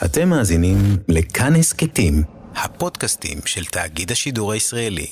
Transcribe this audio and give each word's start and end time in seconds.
אתם 0.00 0.28
מאזינים 0.28 0.76
לכאן 1.08 1.54
הסכתים, 1.56 2.22
הפודקאסטים 2.54 3.38
של 3.44 3.64
תאגיד 3.64 4.10
השידור 4.12 4.52
הישראלי. 4.52 5.06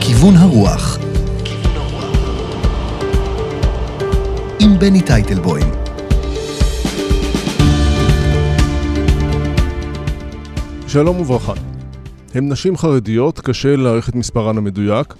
כיוון 0.00 0.36
הרוח 0.36 0.98
עם 4.60 4.78
בני 4.78 5.02
טייטלבוים 5.02 5.70
שלום 10.88 11.20
וברכה. 11.20 11.52
הן 12.34 12.52
נשים 12.52 12.76
חרדיות, 12.76 13.40
קשה 13.40 13.76
להעריך 13.76 14.08
את 14.08 14.14
מספרן 14.14 14.58
המדויק. 14.58 15.14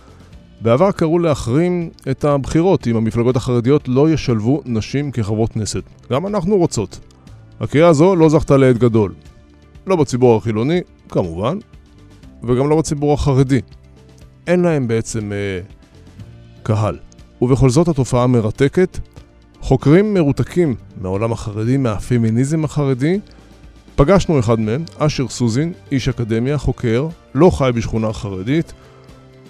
בעבר 0.64 0.92
קראו 0.92 1.18
להחרים 1.18 1.90
את 2.10 2.24
הבחירות 2.24 2.86
אם 2.86 2.96
המפלגות 2.96 3.36
החרדיות 3.36 3.88
לא 3.88 4.10
ישלבו 4.10 4.62
נשים 4.64 5.10
כחברות 5.10 5.52
כנסת. 5.52 5.82
גם 6.12 6.26
אנחנו 6.26 6.56
רוצות. 6.56 7.00
הקריאה 7.60 7.88
הזו 7.88 8.16
לא 8.16 8.28
זכתה 8.28 8.56
לעד 8.56 8.78
גדול. 8.78 9.14
לא 9.86 9.96
בציבור 9.96 10.36
החילוני, 10.36 10.80
כמובן, 11.08 11.58
וגם 12.42 12.70
לא 12.70 12.78
בציבור 12.78 13.12
החרדי. 13.12 13.60
אין 14.46 14.60
להם 14.60 14.88
בעצם 14.88 15.32
אה, 15.32 15.60
קהל. 16.62 16.98
ובכל 17.42 17.70
זאת 17.70 17.88
התופעה 17.88 18.26
מרתקת. 18.26 18.98
חוקרים 19.60 20.14
מרותקים 20.14 20.74
מהעולם 21.00 21.32
החרדי, 21.32 21.76
מהפמיניזם 21.76 22.64
החרדי, 22.64 23.18
פגשנו 23.96 24.40
אחד 24.40 24.60
מהם, 24.60 24.84
אשר 24.98 25.28
סוזין, 25.28 25.72
איש 25.92 26.08
אקדמיה, 26.08 26.58
חוקר, 26.58 27.08
לא 27.34 27.50
חי 27.50 27.70
בשכונה 27.74 28.12
חרדית. 28.12 28.72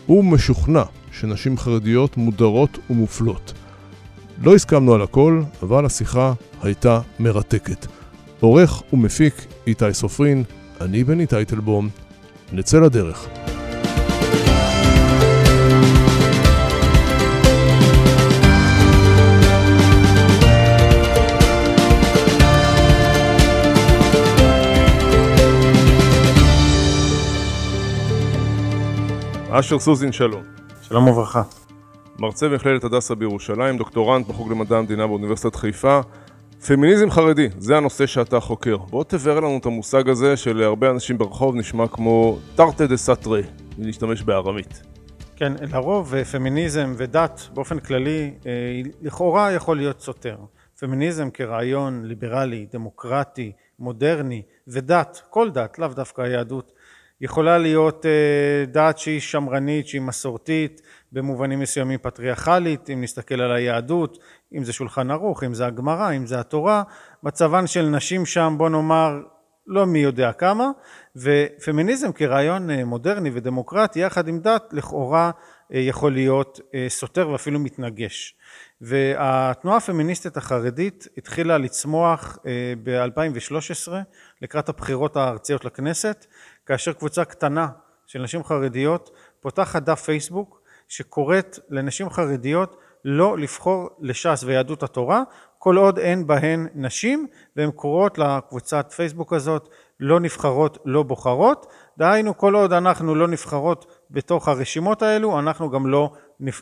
הוא 0.06 0.24
משוכנע 0.24 0.82
שנשים 1.12 1.58
חרדיות 1.58 2.16
מודרות 2.16 2.78
ומופלות. 2.90 3.52
לא 4.42 4.54
הסכמנו 4.54 4.94
על 4.94 5.02
הכל, 5.02 5.42
אבל 5.62 5.86
השיחה 5.86 6.32
הייתה 6.62 7.00
מרתקת. 7.20 7.86
עורך 8.40 8.82
ומפיק 8.92 9.34
איתי 9.66 9.92
סופרין, 9.94 10.44
אני 10.80 11.04
בני 11.04 11.26
טייטלבום, 11.26 11.88
נצא 12.52 12.80
לדרך. 12.80 13.43
אשר 29.58 29.78
סוזין, 29.78 30.12
שלום. 30.12 30.42
שלום 30.82 31.08
וברכה. 31.08 31.42
מרצה 32.18 32.48
במכללת 32.48 32.84
הדסה 32.84 33.14
בירושלים, 33.14 33.78
דוקטורנט 33.78 34.26
בחוג 34.28 34.50
למדע 34.50 34.76
המדינה 34.76 35.06
באוניברסיטת 35.06 35.54
חיפה. 35.54 36.00
פמיניזם 36.66 37.10
חרדי, 37.10 37.48
זה 37.58 37.76
הנושא 37.76 38.06
שאתה 38.06 38.40
חוקר. 38.40 38.76
בוא 38.76 39.04
תבהר 39.04 39.40
לנו 39.40 39.58
את 39.58 39.66
המושג 39.66 40.08
הזה 40.08 40.36
שלהרבה 40.36 40.90
אנשים 40.90 41.18
ברחוב 41.18 41.56
נשמע 41.56 41.88
כמו 41.88 42.38
תרתי 42.54 42.86
דסתרי, 42.86 43.42
אם 43.78 43.88
נשתמש 43.88 44.22
בארמית. 44.22 44.82
כן, 45.36 45.52
לרוב 45.72 46.14
אה, 46.14 46.24
פמיניזם 46.24 46.94
ודת 46.96 47.40
באופן 47.54 47.80
כללי 47.80 48.34
אה, 48.46 48.50
לכאורה 49.02 49.52
יכול 49.52 49.76
להיות 49.76 50.00
סותר. 50.00 50.36
פמיניזם 50.78 51.30
כרעיון 51.30 52.04
ליברלי, 52.04 52.66
דמוקרטי, 52.72 53.52
מודרני, 53.78 54.42
ודת, 54.68 55.22
כל 55.30 55.50
דת, 55.50 55.78
לאו 55.78 55.88
דווקא 55.88 56.22
היהדות, 56.22 56.72
יכולה 57.24 57.58
להיות 57.58 58.06
אה, 58.06 58.64
דת 58.66 58.98
שהיא 58.98 59.20
שמרנית, 59.20 59.88
שהיא 59.88 60.00
מסורתית, 60.00 60.82
במובנים 61.12 61.60
מסוימים 61.60 61.98
פטריארכלית, 62.02 62.90
אם 62.90 63.00
נסתכל 63.00 63.40
על 63.40 63.52
היהדות, 63.52 64.18
אם 64.54 64.64
זה 64.64 64.72
שולחן 64.72 65.10
ערוך, 65.10 65.44
אם 65.44 65.54
זה 65.54 65.66
הגמרא, 65.66 66.12
אם 66.12 66.26
זה 66.26 66.40
התורה, 66.40 66.82
מצבן 67.22 67.66
של 67.66 67.82
נשים 67.82 68.26
שם 68.26 68.54
בוא 68.58 68.68
נאמר 68.68 69.20
לא 69.66 69.86
מי 69.86 69.98
יודע 69.98 70.32
כמה, 70.32 70.70
ופמיניזם 71.16 72.12
כרעיון 72.12 72.70
אה, 72.70 72.84
מודרני 72.84 73.30
ודמוקרטי 73.32 74.00
יחד 74.00 74.28
עם 74.28 74.40
דת 74.40 74.72
לכאורה 74.72 75.30
אה, 75.74 75.78
יכול 75.78 76.12
להיות 76.12 76.60
סותר 76.88 77.28
ואפילו 77.28 77.60
מתנגש. 77.60 78.34
והתנועה 78.80 79.76
הפמיניסטית 79.76 80.36
החרדית 80.36 81.08
התחילה 81.18 81.58
לצמוח 81.58 82.38
ב-2013 82.82 83.92
לקראת 84.42 84.68
הבחירות 84.68 85.16
הארציות 85.16 85.64
לכנסת 85.64 86.26
כאשר 86.66 86.92
קבוצה 86.92 87.24
קטנה 87.24 87.68
של 88.06 88.22
נשים 88.22 88.44
חרדיות 88.44 89.10
פותחת 89.40 89.82
דף 89.82 90.02
פייסבוק 90.02 90.62
שקוראת 90.88 91.58
לנשים 91.68 92.10
חרדיות 92.10 92.76
לא 93.04 93.38
לבחור 93.38 93.88
לש"ס 94.00 94.44
ויהדות 94.44 94.82
התורה 94.82 95.22
כל 95.58 95.76
עוד 95.76 95.98
אין 95.98 96.26
בהן 96.26 96.68
נשים 96.74 97.26
והן 97.56 97.70
קוראות 97.70 98.18
לקבוצת 98.18 98.92
פייסבוק 98.92 99.32
הזאת 99.32 99.68
לא 100.00 100.20
נבחרות 100.20 100.78
לא 100.84 101.02
בוחרות. 101.02 101.66
דהיינו 101.98 102.36
כל 102.36 102.54
עוד 102.54 102.72
אנחנו 102.72 103.14
לא 103.14 103.28
נבחרות 103.28 103.86
בתוך 104.10 104.48
הרשימות 104.48 105.02
האלו 105.02 105.38
אנחנו 105.38 105.70
גם 105.70 105.86
לא 105.86 106.10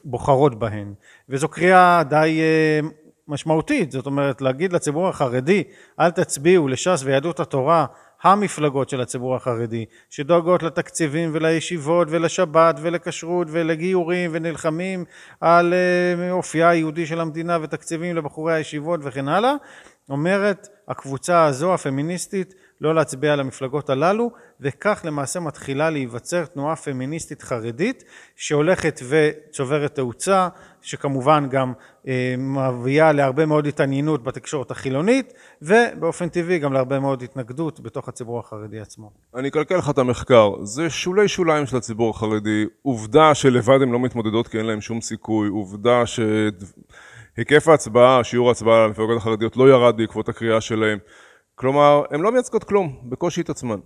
בוחרות 0.04 0.58
בהן. 0.58 0.94
וזו 1.28 1.48
קריאה 1.48 2.02
די 2.08 2.40
אה, 2.40 2.88
משמעותית. 3.28 3.92
זאת 3.92 4.06
אומרת 4.06 4.40
להגיד 4.40 4.72
לציבור 4.72 5.08
החרדי 5.08 5.64
אל 6.00 6.10
תצביעו 6.10 6.68
לש"ס 6.68 7.02
ויהדות 7.04 7.40
התורה 7.40 7.86
המפלגות 8.22 8.88
של 8.88 9.00
הציבור 9.00 9.36
החרדי 9.36 9.84
שדואגות 10.10 10.62
לתקציבים 10.62 11.30
ולישיבות 11.32 12.08
ולשבת 12.10 12.76
ולכשרות 12.82 13.48
ולגיורים 13.50 14.30
ונלחמים 14.34 15.04
על 15.40 15.74
אה, 15.74 16.30
אופייה 16.30 16.68
היהודי 16.68 17.06
של 17.06 17.20
המדינה 17.20 17.58
ותקציבים 17.62 18.16
לבחורי 18.16 18.54
הישיבות 18.54 19.00
וכן 19.02 19.28
הלאה 19.28 19.54
אומרת 20.10 20.68
הקבוצה 20.88 21.44
הזו 21.44 21.74
הפמיניסטית 21.74 22.54
לא 22.82 22.94
להצביע 22.94 23.36
למפלגות 23.36 23.90
הללו 23.90 24.30
וכך 24.60 25.00
למעשה 25.04 25.40
מתחילה 25.40 25.90
להיווצר 25.90 26.44
תנועה 26.44 26.76
פמיניסטית 26.76 27.42
חרדית 27.42 28.04
שהולכת 28.36 29.00
וצוברת 29.08 29.94
תאוצה 29.94 30.48
שכמובן 30.80 31.46
גם 31.50 31.72
אה, 32.08 32.34
מביאה 32.38 33.12
להרבה 33.12 33.46
מאוד 33.46 33.66
התעניינות 33.66 34.24
בתקשורת 34.24 34.70
החילונית 34.70 35.32
ובאופן 35.62 36.28
טבעי 36.28 36.58
גם 36.58 36.72
להרבה 36.72 37.00
מאוד 37.00 37.22
התנגדות 37.22 37.80
בתוך 37.80 38.08
הציבור 38.08 38.38
החרדי 38.38 38.80
עצמו. 38.80 39.10
אני 39.34 39.48
אקלקל 39.48 39.76
לך 39.76 39.90
את 39.90 39.98
המחקר, 39.98 40.52
זה 40.62 40.90
שולי 40.90 41.28
שוליים 41.28 41.66
של 41.66 41.76
הציבור 41.76 42.10
החרדי, 42.10 42.64
עובדה 42.82 43.34
שלבד 43.34 43.82
הם 43.82 43.92
לא 43.92 43.98
מתמודדות 43.98 44.48
כי 44.48 44.58
אין 44.58 44.66
להם 44.66 44.80
שום 44.80 45.00
סיכוי, 45.00 45.48
עובדה 45.48 46.02
שהיקף 46.06 47.68
ההצבעה, 47.68 48.24
שיעור 48.24 48.48
ההצבעה 48.48 48.86
למפלגות 48.86 49.16
החרדיות 49.16 49.56
לא 49.56 49.70
ירד 49.70 49.96
בעקבות 49.96 50.28
הקריאה 50.28 50.60
שלהם 50.60 50.98
כלומר, 51.62 52.02
הן 52.10 52.20
לא 52.20 52.32
מייצגות 52.32 52.64
כלום, 52.64 53.00
בקושי 53.02 53.40
את 53.40 53.50
עצמן. 53.50 53.78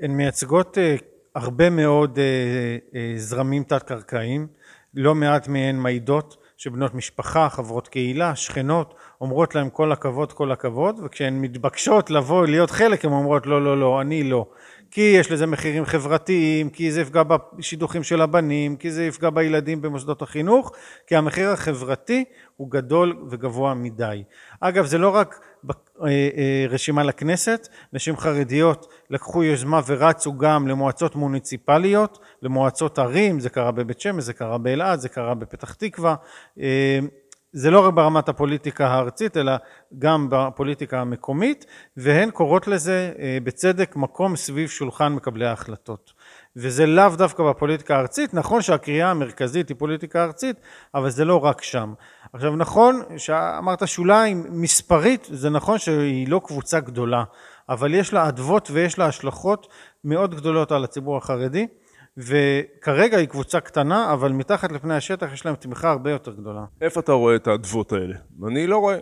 הן 0.00 0.10
מייצגות 0.10 0.78
uh, 0.78 1.02
הרבה 1.34 1.70
מאוד 1.70 2.18
uh, 2.18 2.94
uh, 2.94 2.96
זרמים 3.16 3.62
תת-קרקעיים, 3.62 4.46
לא 4.94 5.14
מעט 5.14 5.48
מהן 5.48 5.76
מעידות 5.76 6.36
שבנות 6.56 6.94
משפחה, 6.94 7.48
חברות 7.48 7.88
קהילה, 7.88 8.36
שכנות, 8.36 8.94
אומרות 9.20 9.54
להם 9.54 9.70
כל 9.70 9.92
הכבוד, 9.92 10.32
כל 10.32 10.52
הכבוד, 10.52 11.00
וכשהן 11.04 11.40
מתבקשות 11.40 12.10
לבוא, 12.10 12.46
להיות 12.46 12.70
חלק, 12.70 13.04
הן 13.04 13.12
אומרות 13.12 13.46
לא, 13.46 13.64
לא, 13.64 13.80
לא, 13.80 14.00
אני 14.00 14.24
לא. 14.24 14.46
כי 14.90 15.00
יש 15.00 15.30
לזה 15.30 15.46
מחירים 15.46 15.84
חברתיים, 15.84 16.70
כי 16.70 16.92
זה 16.92 17.00
יפגע 17.00 17.22
בשידוכים 17.58 18.02
של 18.02 18.20
הבנים, 18.20 18.76
כי 18.76 18.90
זה 18.90 19.04
יפגע 19.04 19.30
בילדים 19.30 19.82
במוסדות 19.82 20.22
החינוך, 20.22 20.72
כי 21.06 21.16
המחיר 21.16 21.50
החברתי 21.50 22.24
הוא 22.56 22.70
גדול 22.70 23.16
וגבוה 23.30 23.74
מדי. 23.74 24.22
אגב, 24.60 24.86
זה 24.86 24.98
לא 24.98 25.08
רק 25.08 25.40
אה, 25.70 26.08
אה, 26.08 26.66
רשימה 26.68 27.02
לכנסת, 27.02 27.68
נשים 27.92 28.16
חרדיות 28.16 28.86
לקחו 29.10 29.44
יוזמה 29.44 29.80
ורצו 29.86 30.38
גם 30.38 30.68
למועצות 30.68 31.16
מוניציפליות, 31.16 32.18
למועצות 32.42 32.98
ערים, 32.98 33.40
זה 33.40 33.50
קרה 33.50 33.70
בבית 33.70 34.00
שמש, 34.00 34.24
זה 34.24 34.32
קרה 34.32 34.58
באלעד, 34.58 35.00
זה 35.00 35.08
קרה 35.08 35.34
בפתח 35.34 35.74
תקווה, 35.74 36.14
אה, 36.60 36.98
זה 37.54 37.70
לא 37.70 37.86
רק 37.86 37.94
ברמת 37.94 38.28
הפוליטיקה 38.28 38.86
הארצית 38.86 39.36
אלא 39.36 39.52
גם 39.98 40.26
בפוליטיקה 40.30 41.00
המקומית 41.00 41.66
והן 41.96 42.30
קוראות 42.30 42.66
לזה 42.66 43.12
בצדק 43.44 43.96
מקום 43.96 44.36
סביב 44.36 44.68
שולחן 44.68 45.12
מקבלי 45.12 45.46
ההחלטות. 45.46 46.12
וזה 46.56 46.86
לאו 46.86 47.08
דווקא 47.16 47.42
בפוליטיקה 47.42 47.96
הארצית, 47.96 48.34
נכון 48.34 48.62
שהקריאה 48.62 49.10
המרכזית 49.10 49.68
היא 49.68 49.76
פוליטיקה 49.76 50.24
ארצית 50.24 50.56
אבל 50.94 51.10
זה 51.10 51.24
לא 51.24 51.44
רק 51.44 51.62
שם 51.62 51.92
עכשיו 52.32 52.56
נכון 52.56 53.02
שאמרת 53.16 53.88
שוליים 53.88 54.46
מספרית 54.50 55.28
זה 55.30 55.50
נכון 55.50 55.78
שהיא 55.78 56.28
לא 56.28 56.40
קבוצה 56.44 56.80
גדולה 56.80 57.24
אבל 57.68 57.94
יש 57.94 58.12
לה 58.12 58.28
אדוות 58.28 58.70
ויש 58.70 58.98
לה 58.98 59.06
השלכות 59.06 59.68
מאוד 60.04 60.34
גדולות 60.34 60.72
על 60.72 60.84
הציבור 60.84 61.16
החרדי 61.16 61.66
וכרגע 62.16 63.16
היא 63.18 63.28
קבוצה 63.28 63.60
קטנה 63.60 64.12
אבל 64.12 64.32
מתחת 64.32 64.72
לפני 64.72 64.94
השטח 64.94 65.32
יש 65.32 65.46
להם 65.46 65.54
תמיכה 65.54 65.90
הרבה 65.90 66.10
יותר 66.10 66.32
גדולה. 66.32 66.64
איפה 66.80 67.00
אתה 67.00 67.12
רואה 67.12 67.36
את 67.36 67.46
האדוות 67.46 67.92
האלה? 67.92 68.16
אני 68.46 68.66
לא 68.66 68.78
רואה. 68.78 68.98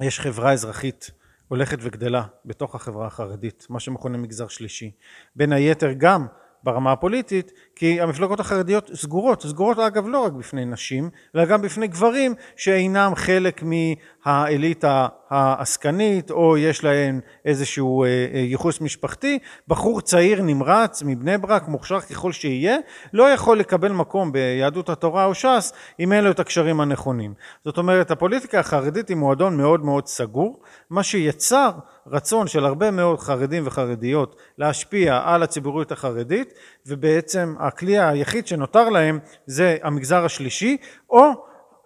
יש 0.00 0.20
חברה 0.20 0.52
אזרחית 0.52 1.10
הולכת 1.48 1.78
וגדלה 1.80 2.22
בתוך 2.44 2.74
החברה 2.74 3.06
החרדית 3.06 3.66
מה 3.70 3.80
שמכונה 3.80 4.18
מגזר 4.18 4.48
שלישי 4.48 4.90
בין 5.36 5.52
היתר 5.52 5.92
גם 5.98 6.26
ברמה 6.62 6.92
הפוליטית, 6.92 7.52
כי 7.78 8.00
המפלגות 8.00 8.40
החרדיות 8.40 8.90
סגורות, 8.94 9.42
סגורות 9.42 9.78
אגב 9.78 10.06
לא 10.08 10.24
רק 10.24 10.32
בפני 10.32 10.64
נשים, 10.64 11.10
אלא 11.34 11.44
גם 11.44 11.62
בפני 11.62 11.86
גברים 11.88 12.34
שאינם 12.56 13.12
חלק 13.16 13.62
מהאליטה 13.62 15.06
העסקנית, 15.30 16.30
או 16.30 16.56
יש 16.58 16.84
להם 16.84 17.20
איזשהו 17.44 18.04
אה, 18.04 18.08
אה, 18.08 18.38
ייחוס 18.38 18.80
משפחתי, 18.80 19.38
בחור 19.68 20.00
צעיר 20.00 20.42
נמרץ 20.42 21.02
מבני 21.02 21.38
ברק, 21.38 21.68
מוכשר 21.68 22.00
ככל 22.00 22.32
שיהיה, 22.32 22.76
לא 23.12 23.30
יכול 23.30 23.58
לקבל 23.58 23.92
מקום 23.92 24.32
ביהדות 24.32 24.88
התורה 24.88 25.24
או 25.24 25.34
ש"ס 25.34 25.72
אם 26.00 26.12
אין 26.12 26.24
לו 26.24 26.30
את 26.30 26.40
הקשרים 26.40 26.80
הנכונים. 26.80 27.34
זאת 27.64 27.78
אומרת, 27.78 28.10
הפוליטיקה 28.10 28.60
החרדית 28.60 29.08
היא 29.08 29.16
מועדון 29.16 29.56
מאוד 29.56 29.84
מאוד 29.84 30.06
סגור, 30.06 30.60
מה 30.90 31.02
שיצר 31.02 31.70
רצון 32.06 32.46
של 32.46 32.64
הרבה 32.64 32.90
מאוד 32.90 33.20
חרדים 33.20 33.62
וחרדיות 33.66 34.36
להשפיע 34.58 35.20
על 35.24 35.42
הציבוריות 35.42 35.92
החרדית 35.92 36.54
ובעצם 36.86 37.54
הכלי 37.66 37.98
היחיד 37.98 38.46
שנותר 38.46 38.88
להם 38.88 39.18
זה 39.46 39.76
המגזר 39.82 40.24
השלישי 40.24 40.76
או 41.10 41.30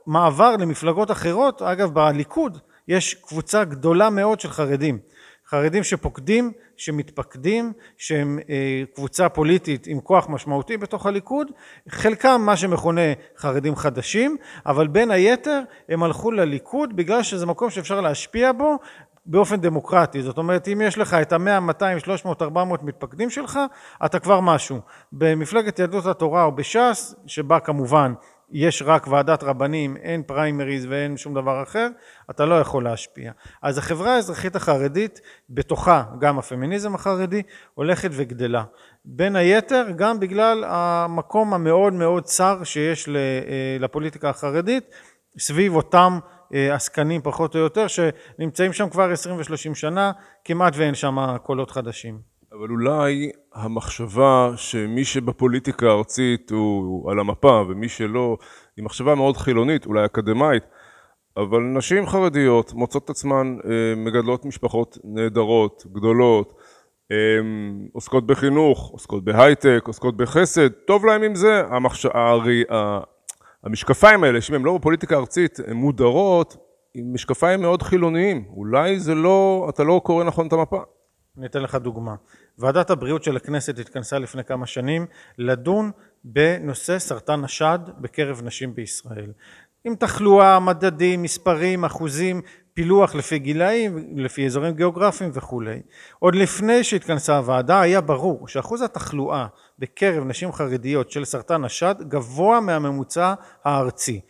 מעבר 0.07 0.57
למפלגות 0.57 1.11
אחרות. 1.11 1.63
אגב 1.63 1.95
בליכוד 1.95 2.59
יש 2.89 3.15
קבוצה 3.15 3.65
גדולה 3.65 4.11
מאוד 4.11 4.41
של 4.41 4.51
חרדים. 4.51 4.99
חרדים 5.51 5.85
שפוקדים, 5.85 6.53
שמתפקדים, 6.77 7.73
שהם 7.99 8.39
אה, 8.51 8.83
קבוצה 8.95 9.29
פוליטית 9.29 9.87
עם 9.87 10.01
כוח 10.01 10.29
משמעותי 10.29 10.77
בתוך 10.77 11.07
הליכוד, 11.07 11.51
חלקם 11.89 12.43
מה 12.47 12.57
שמכונה 12.57 13.01
חרדים 13.37 13.77
חדשים, 13.77 14.37
אבל 14.67 14.87
בין 14.87 15.11
היתר 15.11 15.61
הם 15.89 16.03
הלכו 16.03 16.31
לליכוד 16.31 16.97
בגלל 16.97 17.23
שזה 17.23 17.47
מקום 17.47 17.71
שאפשר 17.71 18.01
להשפיע 18.01 18.53
בו 18.53 18.79
באופן 19.27 19.61
דמוקרטי, 19.61 20.23
זאת 20.23 20.39
אומרת 20.39 20.69
אם 20.69 20.81
יש 20.85 20.99
לך 20.99 21.15
את 21.15 21.33
המאה, 21.33 21.61
200, 21.61 21.99
300, 21.99 22.43
400 22.43 22.83
מתפקדים 22.83 23.31
שלך, 23.31 23.59
אתה 24.05 24.19
כבר 24.19 24.41
משהו. 24.41 24.81
במפלגת 25.13 25.79
יהדות 25.79 26.07
התורה 26.07 26.45
או 26.45 26.53
בש"ס, 26.53 27.15
שבה 27.27 27.61
כמובן 27.61 28.15
יש 28.53 28.83
רק 28.87 29.07
ועדת 29.07 29.43
רבנים, 29.43 29.97
אין 29.97 30.23
פריימריז 30.23 30.87
ואין 30.87 31.17
שום 31.17 31.35
דבר 31.35 31.63
אחר, 31.63 31.89
אתה 32.31 32.45
לא 32.45 32.61
יכול 32.61 32.85
להשפיע. 32.85 33.33
אז 33.63 33.79
החברה 33.79 34.15
האזרחית 34.15 34.57
החרדית, 34.57 35.21
בתוכה 35.51 36.05
גם 36.21 36.39
הפמיניזם 36.39 36.95
החרדי, 36.95 37.43
הולכת 37.75 38.11
וגדלה. 38.13 38.65
בין 39.05 39.37
היתר 39.37 39.87
גם 39.97 40.21
בגלל 40.21 40.65
המקום 40.67 41.55
המאוד 41.55 41.93
מאוד 41.93 42.25
צר 42.25 42.65
שיש 42.65 43.09
אה, 43.09 43.15
לפוליטיקה 43.81 44.31
החרדית 44.31 44.85
סביב 45.39 45.75
אותם 45.75 46.19
עסקנים 46.53 47.21
פחות 47.23 47.55
או 47.55 47.61
יותר 47.61 47.87
שנמצאים 47.87 48.73
שם 48.73 48.89
כבר 48.89 49.11
20 49.11 49.37
ו-30 49.37 49.75
שנה, 49.75 50.13
כמעט 50.45 50.73
ואין 50.77 50.95
שם 50.95 51.37
קולות 51.43 51.71
חדשים. 51.71 52.19
אבל 52.53 52.71
אולי 52.71 53.31
המחשבה 53.55 54.51
שמי 54.57 55.05
שבפוליטיקה 55.05 55.87
הארצית 55.87 56.51
הוא 56.51 57.11
על 57.11 57.19
המפה 57.19 57.65
ומי 57.69 57.89
שלא, 57.89 58.37
היא 58.77 58.85
מחשבה 58.85 59.15
מאוד 59.15 59.37
חילונית, 59.37 59.87
אולי 59.87 60.05
אקדמאית, 60.05 60.63
אבל 61.37 61.61
נשים 61.61 62.07
חרדיות 62.07 62.73
מוצאות 62.73 63.05
את 63.05 63.11
עצמן 63.11 63.57
אה, 63.65 63.95
מגדלות 63.97 64.45
משפחות 64.45 64.99
נהדרות, 65.05 65.87
גדולות, 65.93 66.55
אה, 67.13 67.17
עוסקות 67.93 68.27
בחינוך, 68.27 68.91
עוסקות 68.93 69.25
בהייטק, 69.25 69.85
עוסקות 69.87 70.17
בחסד, 70.17 70.69
טוב 70.69 71.07
להם 71.07 71.23
עם 71.23 71.35
זה, 71.35 71.63
המחש... 71.69 72.07
הרי... 72.07 72.65
המשקפיים 73.65 74.25
האלה, 74.25 74.41
שאם 74.41 74.55
הם 74.55 74.65
לא 74.65 74.79
בפוליטיקה 74.79 75.17
ארצית, 75.17 75.59
הן 75.67 75.77
מודרות, 75.77 76.57
עם 76.95 77.15
משקפיים 77.15 77.61
מאוד 77.61 77.83
חילוניים. 77.83 78.45
אולי 78.57 78.99
זה 79.01 79.15
לא, 79.15 79.67
אתה 79.69 79.85
לא 79.85 80.01
קורא 80.05 80.25
נכון 80.25 80.47
את 80.47 80.53
המפה. 80.53 80.83
אני 81.39 81.47
אתן 81.47 81.63
לך 81.63 81.75
דוגמה. 81.75 82.15
ועדת 82.59 82.91
הבריאות 82.91 83.25
של 83.25 83.37
הכנסת 83.37 83.79
התכנסה 83.79 84.19
לפני 84.19 84.45
כמה 84.45 84.67
שנים 84.67 85.07
לדון 85.39 85.91
בנושא 86.25 86.99
סרטן 86.99 87.45
השד 87.45 87.79
בקרב 87.99 88.41
נשים 88.45 88.75
בישראל. 88.75 89.33
עם 89.85 89.95
תחלואה, 89.95 90.61
מדדים, 90.61 91.23
מספרים, 91.23 91.85
אחוזים, 91.85 92.43
פילוח 92.75 93.15
לפי 93.15 93.39
גילאים, 93.39 93.99
לפי 94.17 94.47
אזורים 94.47 94.75
גיאוגרפיים 94.75 95.31
וכולי. 95.35 95.81
עוד 96.19 96.35
לפני 96.35 96.85
שהתכנסה 96.85 97.37
הוועדה 97.37 97.81
היה 97.81 98.01
ברור 98.01 98.49
שאחוז 98.49 98.83
התחלואה 98.83 99.47
בקרב 99.79 100.25
נשים 100.25 100.53
חרדיות 100.53 101.11
של 101.11 101.25
סרטן 101.25 101.65
השד 101.65 101.95
גבוה 102.09 102.61
מהממוצע 102.61 103.35
הארצי. 103.65 104.21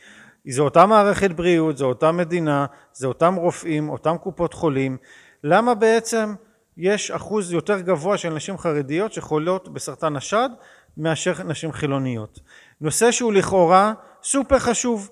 זו 0.48 0.64
אותה 0.64 0.86
מערכת 0.86 1.30
בריאות, 1.30 1.76
זו 1.76 1.86
אותה 1.86 2.12
מדינה, 2.12 2.66
זה 2.92 3.06
אותם 3.06 3.34
רופאים, 3.34 3.88
אותם 3.88 4.16
קופות 4.18 4.54
חולים. 4.54 4.96
למה 5.44 5.74
בעצם 5.74 6.34
יש 6.76 7.10
אחוז 7.10 7.52
יותר 7.52 7.80
גבוה 7.80 8.18
של 8.18 8.34
נשים 8.34 8.58
חרדיות 8.58 9.12
שחולות 9.12 9.72
בסרטן 9.72 10.16
השד 10.16 10.48
מאשר 10.96 11.32
נשים 11.44 11.72
חילוניות? 11.72 12.40
נושא 12.80 13.10
שהוא 13.10 13.32
לכאורה 13.32 13.92
סופר 14.22 14.58
חשוב. 14.58 15.10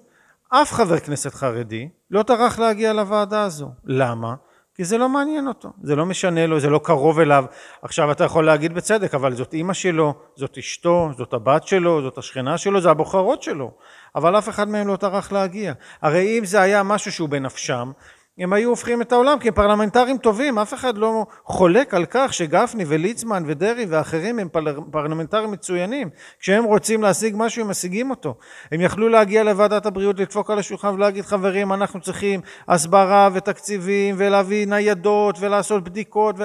אף 0.48 0.72
חבר 0.72 0.98
כנסת 0.98 1.34
חרדי 1.34 1.88
לא 2.10 2.22
טרח 2.22 2.58
להגיע 2.58 2.92
לוועדה 2.92 3.42
הזו. 3.42 3.70
למה? 3.84 4.34
כי 4.74 4.84
זה 4.84 4.98
לא 4.98 5.08
מעניין 5.08 5.48
אותו, 5.48 5.72
זה 5.82 5.96
לא 5.96 6.06
משנה 6.06 6.46
לו, 6.46 6.60
זה 6.60 6.70
לא 6.70 6.80
קרוב 6.84 7.20
אליו. 7.20 7.44
עכשיו 7.82 8.12
אתה 8.12 8.24
יכול 8.24 8.46
להגיד 8.46 8.74
בצדק, 8.74 9.14
אבל 9.14 9.34
זאת 9.34 9.54
אימא 9.54 9.72
שלו, 9.72 10.14
זאת 10.36 10.58
אשתו, 10.58 11.10
זאת 11.16 11.32
הבת 11.32 11.66
שלו, 11.66 12.02
זאת 12.02 12.18
השכנה 12.18 12.58
שלו, 12.58 12.80
זה 12.80 12.90
הבוחרות 12.90 13.42
שלו. 13.42 13.70
אבל 14.14 14.38
אף 14.38 14.48
אחד 14.48 14.68
מהם 14.68 14.88
לא 14.88 14.96
טרח 14.96 15.32
להגיע. 15.32 15.72
הרי 16.02 16.38
אם 16.38 16.44
זה 16.44 16.60
היה 16.60 16.82
משהו 16.82 17.12
שהוא 17.12 17.28
בנפשם, 17.28 17.92
הם 18.38 18.52
היו 18.52 18.68
הופכים 18.68 19.02
את 19.02 19.12
העולם 19.12 19.38
כי 19.38 19.48
הם 19.48 19.54
פרלמנטרים 19.54 20.18
טובים, 20.18 20.58
אף 20.58 20.74
אחד 20.74 20.98
לא 20.98 21.26
חולק 21.44 21.94
על 21.94 22.06
כך 22.10 22.34
שגפני 22.34 22.84
וליצמן 22.86 23.42
ודרעי 23.46 23.86
ואחרים 23.88 24.38
הם 24.38 24.48
פרלמנטרים 24.90 25.50
מצוינים. 25.50 26.10
כשהם 26.40 26.64
רוצים 26.64 27.02
להשיג 27.02 27.34
משהו 27.36 27.62
הם 27.64 27.70
משיגים 27.70 28.10
אותו. 28.10 28.34
הם 28.72 28.80
יכלו 28.80 29.08
להגיע 29.08 29.44
לוועדת 29.44 29.86
הבריאות, 29.86 30.20
לדפוק 30.20 30.50
על 30.50 30.58
השולחן 30.58 30.88
ולהגיד 30.88 31.24
חברים 31.24 31.72
אנחנו 31.72 32.00
צריכים 32.00 32.40
הסברה 32.68 33.28
ותקציבים 33.32 34.14
ולהביא 34.18 34.66
ניידות 34.66 35.36
ולעשות 35.40 35.84
בדיקות, 35.84 36.36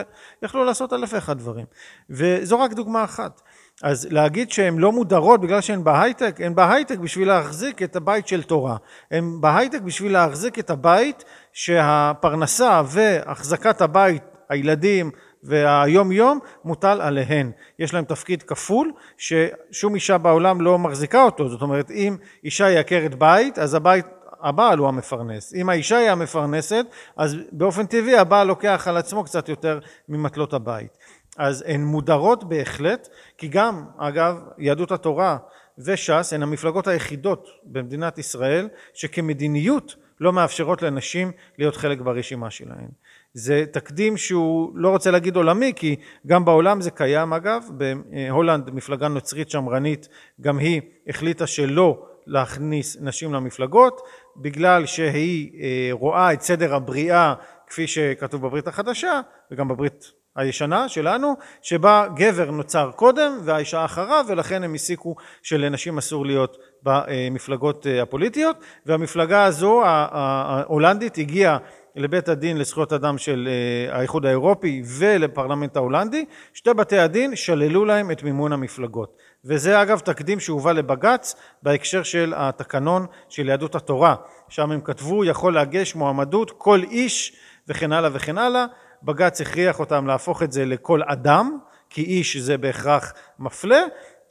ויכלו 0.41 0.63
לעשות 0.63 0.93
אלף 0.93 1.13
ואחד 1.13 1.37
דברים. 1.37 1.65
וזו 2.09 2.59
רק 2.59 2.73
דוגמה 2.73 3.03
אחת. 3.03 3.41
אז 3.81 4.07
להגיד 4.11 4.51
שהן 4.51 4.77
לא 4.77 4.91
מודרות 4.91 5.41
בגלל 5.41 5.61
שהן 5.61 5.83
בהייטק, 5.83 6.41
הן 6.41 6.55
בהייטק 6.55 6.97
בשביל 6.97 7.27
להחזיק 7.27 7.83
את 7.83 7.95
הבית 7.95 8.27
של 8.27 8.43
תורה. 8.43 8.77
הן 9.11 9.41
בהייטק 9.41 9.81
בשביל 9.81 10.11
להחזיק 10.13 10.59
את 10.59 10.69
הבית 10.69 11.23
שהפרנסה 11.53 12.81
והחזקת 12.85 13.81
הבית, 13.81 14.23
הילדים 14.49 15.11
והיום 15.43 16.11
יום 16.11 16.39
מוטל 16.65 17.01
עליהן. 17.01 17.51
יש 17.79 17.93
להם 17.93 18.05
תפקיד 18.05 18.43
כפול 18.43 18.91
ששום 19.17 19.95
אישה 19.95 20.17
בעולם 20.17 20.61
לא 20.61 20.79
מחזיקה 20.79 21.23
אותו. 21.23 21.49
זאת 21.49 21.61
אומרת 21.61 21.91
אם 21.91 22.17
אישה 22.43 22.65
היא 22.65 22.79
עקרת 22.79 23.15
בית 23.15 23.59
אז 23.59 23.73
הבית 23.73 24.05
הבעל 24.43 24.77
הוא 24.77 24.87
המפרנס. 24.87 25.53
אם 25.53 25.69
האישה 25.69 25.97
היא 25.97 26.09
המפרנסת, 26.09 26.85
אז 27.17 27.35
באופן 27.51 27.85
טבעי 27.85 28.17
הבעל 28.17 28.47
לוקח 28.47 28.87
על 28.87 28.97
עצמו 28.97 29.23
קצת 29.23 29.49
יותר 29.49 29.79
ממטלות 30.09 30.53
הבית. 30.53 30.97
אז 31.37 31.63
הן 31.67 31.83
מודרות 31.83 32.43
בהחלט, 32.43 33.07
כי 33.37 33.47
גם, 33.47 33.85
אגב, 33.97 34.37
יהדות 34.57 34.91
התורה 34.91 35.37
וש"ס 35.77 36.33
הן 36.33 36.43
המפלגות 36.43 36.87
היחידות 36.87 37.47
במדינת 37.63 38.17
ישראל 38.17 38.69
שכמדיניות 38.93 39.95
לא 40.19 40.33
מאפשרות 40.33 40.81
לנשים 40.81 41.31
להיות 41.57 41.75
חלק 41.75 42.01
ברשימה 42.01 42.49
שלהן. 42.49 42.89
זה 43.33 43.63
תקדים 43.71 44.17
שהוא 44.17 44.71
לא 44.75 44.89
רוצה 44.89 45.11
להגיד 45.11 45.35
עולמי 45.35 45.73
כי 45.75 45.95
גם 46.27 46.45
בעולם 46.45 46.81
זה 46.81 46.91
קיים 46.91 47.33
אגב, 47.33 47.63
בהולנד 47.77 48.69
מפלגה 48.69 49.07
נוצרית 49.07 49.49
שמרנית 49.49 50.07
גם 50.41 50.57
היא 50.57 50.81
החליטה 51.07 51.47
שלא 51.47 52.05
להכניס 52.27 52.97
נשים 53.01 53.33
למפלגות 53.33 54.01
בגלל 54.37 54.85
שהיא 54.85 55.63
אה, 55.63 55.89
רואה 55.91 56.33
את 56.33 56.41
סדר 56.41 56.75
הבריאה 56.75 57.33
כפי 57.67 57.87
שכתוב 57.87 58.41
בברית 58.41 58.67
החדשה 58.67 59.21
וגם 59.51 59.67
בברית 59.67 60.11
הישנה 60.35 60.89
שלנו 60.89 61.35
שבה 61.61 62.07
גבר 62.15 62.51
נוצר 62.51 62.91
קודם 62.95 63.39
והאישה 63.43 63.85
אחריו 63.85 64.25
ולכן 64.27 64.63
הם 64.63 64.73
הסיקו 64.73 65.15
שלנשים 65.43 65.97
אסור 65.97 66.25
להיות 66.25 66.57
במפלגות 66.83 67.87
אה, 67.87 68.01
הפוליטיות. 68.01 68.57
והמפלגה 68.85 69.43
הזו 69.43 69.81
ההולנדית 69.85 71.17
הגיעה 71.17 71.57
לבית 71.95 72.29
הדין 72.29 72.57
לזכויות 72.57 72.93
אדם 72.93 73.17
של 73.17 73.49
אה, 73.51 73.97
האיחוד 73.97 74.25
האירופי 74.25 74.83
ולפרלמנט 74.97 75.75
ההולנדי. 75.75 76.25
שתי 76.53 76.73
בתי 76.73 76.97
הדין 76.99 77.35
שללו 77.35 77.85
להם 77.85 78.11
את 78.11 78.23
מימון 78.23 78.53
המפלגות. 78.53 79.17
וזה 79.45 79.81
אגב 79.81 79.99
תקדים 79.99 80.39
שהובא 80.39 80.71
לבג"ץ 80.71 81.35
בהקשר 81.63 82.03
של 82.03 82.33
התקנון 82.35 83.05
של 83.29 83.49
יהדות 83.49 83.75
התורה. 83.75 84.15
שם 84.49 84.71
הם 84.71 84.81
כתבו 84.81 85.25
יכול 85.25 85.53
להגש 85.53 85.95
מועמדות 85.95 86.51
כל 86.57 86.81
איש 86.83 87.35
וכן 87.67 87.91
הלאה 87.91 88.09
וכן 88.13 88.37
הלאה 88.37 88.65
בג"ץ 89.03 89.41
הכריח 89.41 89.79
אותם 89.79 90.07
להפוך 90.07 90.43
את 90.43 90.51
זה 90.51 90.65
לכל 90.65 91.01
אדם 91.05 91.57
כי 91.89 92.01
איש 92.01 92.37
זה 92.37 92.57
בהכרח 92.57 93.13
מפלה. 93.39 93.81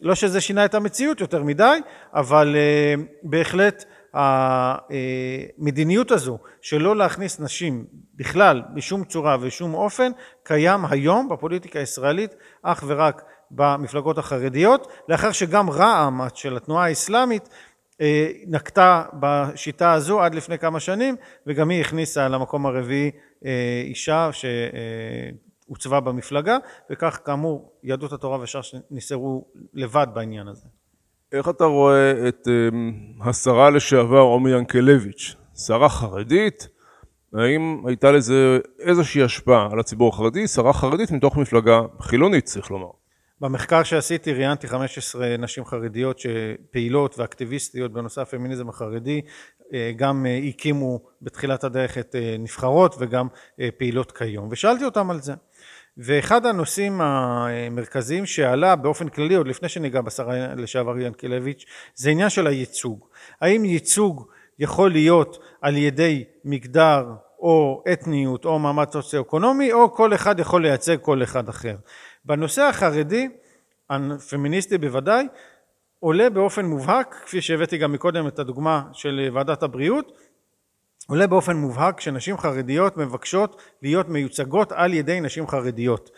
לא 0.03 0.15
שזה 0.15 0.41
שינה 0.41 0.65
את 0.65 0.75
המציאות 0.75 1.21
יותר 1.21 1.43
מדי 1.43 1.79
אבל 2.15 2.57
uh, 2.57 3.01
בהחלט 3.23 3.85
המדיניות 4.15 6.11
הזו 6.11 6.39
שלא 6.61 6.97
להכניס 6.97 7.41
נשים 7.41 7.85
בכלל 8.15 8.63
בשום 8.75 9.05
צורה 9.05 9.37
ושום 9.41 9.75
אופן 9.75 10.13
קיים 10.43 10.85
היום 10.91 11.29
בפוליטיקה 11.29 11.79
הישראלית 11.79 12.35
אך 12.63 12.85
ורק 12.87 13.23
במפלגות 13.51 14.19
החרדיות, 14.19 14.93
לאחר 15.09 15.33
שגם 15.33 15.71
רע"מ 15.71 16.21
של 16.35 16.57
התנועה 16.57 16.85
האסלאמית 16.87 17.49
אה, 18.01 18.29
נקטה 18.47 19.03
בשיטה 19.21 19.93
הזו 19.93 20.23
עד 20.23 20.35
לפני 20.35 20.59
כמה 20.59 20.81
שנים, 20.81 21.17
וגם 21.47 21.69
היא 21.69 21.81
הכניסה 21.81 22.29
למקום 22.29 22.67
הרביעי 22.67 23.11
אה, 23.11 23.32
אישה 23.85 24.31
שהוצבה 24.33 26.01
במפלגה, 26.01 26.57
וכך 26.91 27.21
כאמור 27.25 27.73
יהדות 27.83 28.13
התורה 28.13 28.41
וש"ס 28.41 28.75
נסערו 28.91 29.45
לבד 29.75 30.07
בעניין 30.15 30.49
הזה. 30.49 30.67
איך 31.33 31.49
אתה 31.49 31.65
רואה 31.65 32.29
את 32.29 32.49
השרה 33.21 33.71
לשעבר 33.71 34.19
עומר 34.21 34.51
ינקלביץ', 34.51 35.35
שרה 35.67 35.89
חרדית, 35.89 36.69
האם 37.35 37.83
הייתה 37.87 38.13
לזה 38.13 38.59
איזושהי 38.79 39.23
השפעה 39.23 39.69
על 39.73 39.81
הציבור 39.81 40.09
החרדי, 40.09 40.49
שרה 40.49 40.73
חרדית 40.73 41.11
מתוך 41.11 41.37
מפלגה 41.37 41.81
חילונית 42.01 42.45
צריך 42.45 42.71
לומר. 42.71 42.91
במחקר 43.43 43.83
שעשיתי 43.83 44.33
ראיינתי 44.33 44.69
15 44.69 45.37
נשים 45.37 45.65
חרדיות 45.65 46.19
שפעילות 46.19 47.19
ואקטיביסטיות 47.19 47.93
בנושא 47.93 48.21
הפמיניזם 48.21 48.69
החרדי, 48.69 49.21
אה, 49.75 49.93
גם 49.97 50.27
אה, 50.27 50.41
הקימו 50.49 51.01
בתחילת 51.23 51.65
הדרך 51.65 51.99
את 51.99 52.15
אה, 52.15 52.37
נבחרות 52.39 52.95
וגם 52.99 53.27
פעילות 53.79 54.13
כיום, 54.13 54.49
ושאלתי 54.51 54.85
אותם 54.85 55.11
על 55.11 55.21
זה. 55.21 55.35
ואחד 55.97 56.47
הנושאים 56.47 57.01
המרכזיים 57.01 58.27
שעלה 58.27 58.77
באופן 58.77 59.09
כללי 59.09 59.35
עוד 59.35 59.49
לפני 59.49 59.69
שניגע 59.69 60.01
בשרה 60.01 60.55
לשעבר 60.55 60.99
ינקלביץ' 60.99 61.65
זה 61.95 62.11
עניין 62.11 62.31
של 62.31 62.47
הייצוג. 62.47 63.07
האם 63.41 63.65
ייצוג 63.65 64.27
יכול 64.59 64.91
להיות 64.91 65.39
על 65.61 65.77
ידי 65.77 66.25
מגדר 66.45 67.07
או 67.39 67.85
אתניות 67.93 68.45
או 68.45 68.59
מעמד 68.59 68.91
סוציו-אקונומי 68.91 69.73
או 69.73 69.95
כל 69.95 70.15
אחד 70.15 70.41
יכול 70.41 70.63
לייצג 70.63 70.97
כל 71.01 71.23
אחד 71.23 71.49
אחר. 71.49 71.77
בנושא 72.25 72.63
החרדי, 72.63 73.29
הפמיניסטי 73.91 74.79
בוודאי, 74.79 75.27
עולה 76.01 76.31
באופן 76.31 76.65
מובהק, 76.65 77.15
כפי 77.25 77.41
שהבאתי 77.41 77.79
גם 77.79 77.93
מקודם 77.93 78.27
את 78.27 78.39
הדוגמה 78.39 78.83
של 78.93 79.31
ועדת 79.33 79.63
הבריאות, 79.63 80.13
עולה 81.07 81.27
באופן 81.27 81.57
מובהק 81.57 82.01
שנשים 82.01 82.39
חרדיות 82.39 82.97
מבקשות 82.97 83.63
להיות 83.83 84.09
מיוצגות 84.09 84.73
על 84.73 84.95
ידי 84.95 85.21
נשים 85.21 85.47
חרדיות, 85.47 86.11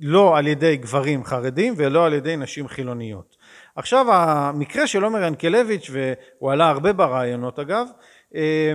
לא 0.00 0.38
על 0.38 0.46
ידי 0.46 0.76
גברים 0.76 1.24
חרדים 1.24 1.74
ולא 1.76 2.06
על 2.06 2.12
ידי 2.12 2.36
נשים 2.36 2.68
חילוניות. 2.68 3.36
עכשיו 3.76 4.12
המקרה 4.12 4.86
של 4.86 5.04
עומר 5.04 5.22
ינקלביץ' 5.22 5.90
והוא 5.92 6.52
עלה 6.52 6.68
הרבה 6.68 6.92
ברעיונות 6.92 7.58
אגב 7.58 7.86
אה, 8.34 8.72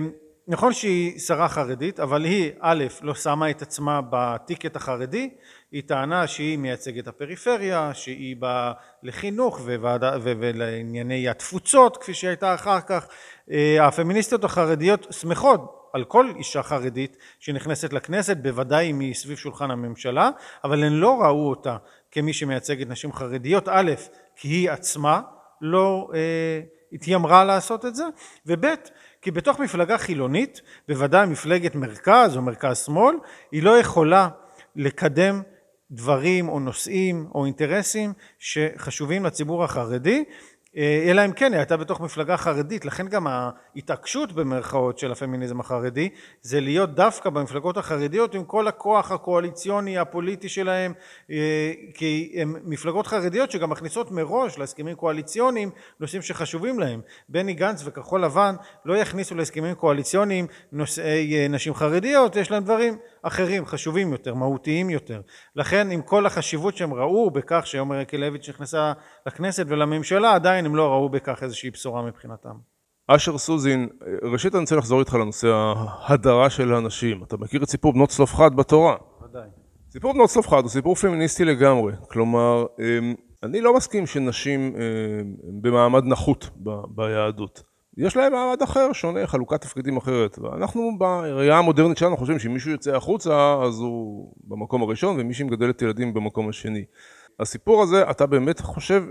נכון 0.48 0.72
שהיא 0.72 1.18
שרה 1.18 1.48
חרדית 1.48 2.00
אבל 2.00 2.24
היא 2.24 2.50
א' 2.60 2.84
לא 3.02 3.14
שמה 3.14 3.50
את 3.50 3.62
עצמה 3.62 4.00
בטיקט 4.10 4.76
החרדי 4.76 5.30
היא 5.72 5.82
טענה 5.86 6.26
שהיא 6.26 6.58
מייצגת 6.58 7.08
הפריפריה 7.08 7.90
שהיא 7.94 8.36
באה 8.36 8.72
לחינוך 9.02 9.60
ולענייני 10.22 11.28
התפוצות 11.28 11.96
כפי 11.96 12.14
שהיא 12.14 12.28
הייתה 12.28 12.54
אחר 12.54 12.80
כך. 12.80 13.08
אה, 13.50 13.86
הפמיניסטיות 13.86 14.44
החרדיות 14.44 15.06
שמחות 15.10 15.88
על 15.92 16.04
כל 16.04 16.32
אישה 16.36 16.62
חרדית 16.62 17.16
שנכנסת 17.40 17.92
לכנסת 17.92 18.36
בוודאי 18.36 18.90
אם 18.90 19.00
היא 19.00 19.14
סביב 19.14 19.36
שולחן 19.36 19.70
הממשלה 19.70 20.30
אבל 20.64 20.84
הן 20.84 20.92
לא 20.92 21.22
ראו 21.22 21.50
אותה 21.50 21.76
כמי 22.10 22.32
שמייצגת 22.32 22.88
נשים 22.88 23.12
חרדיות. 23.12 23.68
א' 23.68 23.92
כי 24.36 24.48
היא 24.48 24.70
עצמה 24.70 25.20
לא 25.60 26.08
אה, 26.14 26.60
התיימרה 26.92 27.44
לעשות 27.44 27.86
את 27.86 27.94
זה 27.94 28.04
וב' 28.46 28.66
כי 29.22 29.30
בתוך 29.30 29.60
מפלגה 29.60 29.98
חילונית 29.98 30.60
בוודאי 30.88 31.26
מפלגת 31.26 31.74
מרכז 31.74 32.36
או 32.36 32.42
מרכז 32.42 32.78
שמאל 32.78 33.16
היא 33.52 33.62
לא 33.62 33.78
יכולה 33.78 34.28
לקדם 34.76 35.42
דברים 35.92 36.48
או 36.48 36.60
נושאים 36.60 37.26
או 37.34 37.44
אינטרסים 37.44 38.12
שחשובים 38.38 39.24
לציבור 39.24 39.64
החרדי. 39.64 40.24
אה, 40.76 41.04
אלא 41.06 41.24
אם 41.24 41.32
כן 41.32 41.52
היא 41.52 41.58
הייתה 41.58 41.76
בתוך 41.76 42.00
מפלגה 42.00 42.36
חרדית 42.36 42.84
לכן 42.84 43.08
גם 43.08 43.26
ההתעקשות 43.26 44.32
במרכאות 44.32 44.98
של 44.98 45.12
הפמיניזם 45.12 45.60
החרדי 45.60 46.08
זה 46.42 46.60
להיות 46.60 46.94
דווקא 46.94 47.30
במפלגות 47.30 47.76
החרדיות 47.76 48.34
עם 48.34 48.44
כל 48.44 48.68
הכוח 48.68 49.12
הקואליציוני 49.12 49.98
הפוליטי 49.98 50.48
שלהם 50.48 50.92
אה, 51.30 51.72
כי 51.94 52.34
הם 52.36 52.56
מפלגות 52.64 53.06
חרדיות 53.06 53.50
שגם 53.50 53.70
מכניסות 53.70 54.10
מראש 54.10 54.58
להסכמים 54.58 54.96
קואליציוניים 54.96 55.70
נושאים 56.00 56.22
שחשובים 56.22 56.78
להם. 56.78 57.00
בני 57.28 57.54
גנץ 57.54 57.82
וכחול 57.84 58.24
לבן 58.24 58.54
לא 58.84 58.96
יכניסו 58.96 59.34
להסכמים 59.34 59.74
קואליציוניים 59.74 60.46
נושאי 60.72 61.36
אה, 61.36 61.48
נשים 61.48 61.74
חרדיות 61.74 62.36
יש 62.36 62.50
להם 62.50 62.64
דברים 62.64 62.96
אחרים 63.22 63.66
חשובים 63.66 64.12
יותר 64.12 64.34
מהותיים 64.34 64.90
יותר 64.90 65.20
לכן 65.56 65.90
עם 65.90 66.02
כל 66.02 66.26
החשיבות 66.26 66.76
שהם 66.76 66.94
ראו 66.94 67.30
בכך 67.30 67.66
שעומר 67.66 68.00
יקלביץ' 68.00 68.48
נכנסה 68.48 68.92
לכנסת 69.26 69.64
ולממשלה 69.68 70.34
עדיין 70.34 70.66
הם 70.66 70.76
לא 70.76 70.88
ראו 70.88 71.08
בכך 71.08 71.42
איזושהי 71.42 71.70
בשורה 71.70 72.02
מבחינתם. 72.02 72.54
אשר 73.08 73.38
סוזין, 73.38 73.88
ראשית 74.22 74.54
אני 74.54 74.60
רוצה 74.60 74.76
לחזור 74.76 75.00
איתך 75.00 75.14
לנושא 75.14 75.48
ההדרה 75.76 76.50
של 76.50 76.74
האנשים. 76.74 77.22
אתה 77.24 77.36
מכיר 77.36 77.62
את 77.62 77.68
סיפור 77.68 77.92
בנות 77.92 78.08
צלופחד 78.08 78.56
בתורה? 78.56 78.96
ודאי. 79.24 79.48
סיפור 79.90 80.12
בנות 80.12 80.28
צלופחד 80.28 80.60
הוא 80.62 80.68
סיפור 80.68 80.94
פמיניסטי 80.94 81.44
לגמרי. 81.44 81.92
כלומר, 82.08 82.64
אמ, 82.80 83.14
אני 83.42 83.60
לא 83.60 83.76
מסכים 83.76 84.06
שנשים 84.06 84.60
אמ, 84.60 85.60
במעמד 85.62 86.04
נחות 86.04 86.50
ביהדות. 86.88 87.71
יש 87.96 88.16
להם 88.16 88.32
מעמד 88.32 88.62
אחר, 88.62 88.92
שונה, 88.92 89.26
חלוקת 89.26 89.60
תפקידים 89.60 89.96
אחרת. 89.96 90.38
ואנחנו 90.38 90.98
בראייה 90.98 91.58
המודרנית 91.58 91.98
שלנו 91.98 92.16
חושבים 92.16 92.38
שאם 92.38 92.52
מישהו 92.52 92.70
יוצא 92.70 92.96
החוצה 92.96 93.54
אז 93.62 93.78
הוא 93.78 94.32
במקום 94.44 94.82
הראשון 94.82 95.20
ומי 95.20 95.34
שמגדלת 95.34 95.82
ילדים 95.82 96.14
במקום 96.14 96.48
השני. 96.48 96.84
הסיפור 97.40 97.82
הזה, 97.82 98.10
אתה 98.10 98.26
באמת 98.26 98.60
חושב 98.60 99.04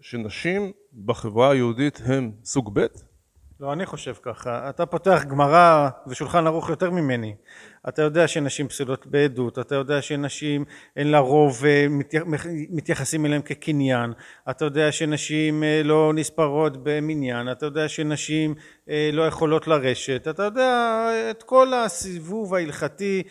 שנשים 0.00 0.72
בחברה 1.04 1.50
היהודית 1.50 2.00
הם 2.06 2.32
סוג 2.44 2.70
ב'? 2.74 2.86
לא, 3.62 3.72
אני 3.72 3.86
חושב 3.86 4.14
ככה. 4.22 4.68
אתה 4.70 4.86
פותח 4.86 5.24
גמרא 5.28 5.88
ושולחן 6.06 6.46
ערוך 6.46 6.68
יותר 6.70 6.90
ממני. 6.90 7.34
אתה 7.88 8.02
יודע 8.02 8.28
שנשים 8.28 8.68
פסולות 8.68 9.06
בעדות, 9.06 9.58
אתה 9.58 9.74
יודע 9.74 10.02
שנשים 10.02 10.64
אין 10.96 11.10
לרוב 11.10 11.64
אה, 11.64 11.86
מתייחסים 12.70 13.26
אליהם 13.26 13.42
כקניין, 13.42 14.12
אתה 14.50 14.64
יודע 14.64 14.92
שנשים 14.92 15.64
אה, 15.64 15.82
לא 15.84 16.12
נספרות 16.14 16.84
במניין, 16.84 17.52
אתה 17.52 17.66
יודע 17.66 17.88
שנשים 17.88 18.54
אה, 18.88 19.10
לא 19.12 19.26
יכולות 19.26 19.66
לרשת, 19.66 20.28
אתה 20.28 20.42
יודע 20.42 21.06
את 21.30 21.42
כל 21.42 21.74
הסיבוב 21.74 22.54
ההלכתי 22.54 23.22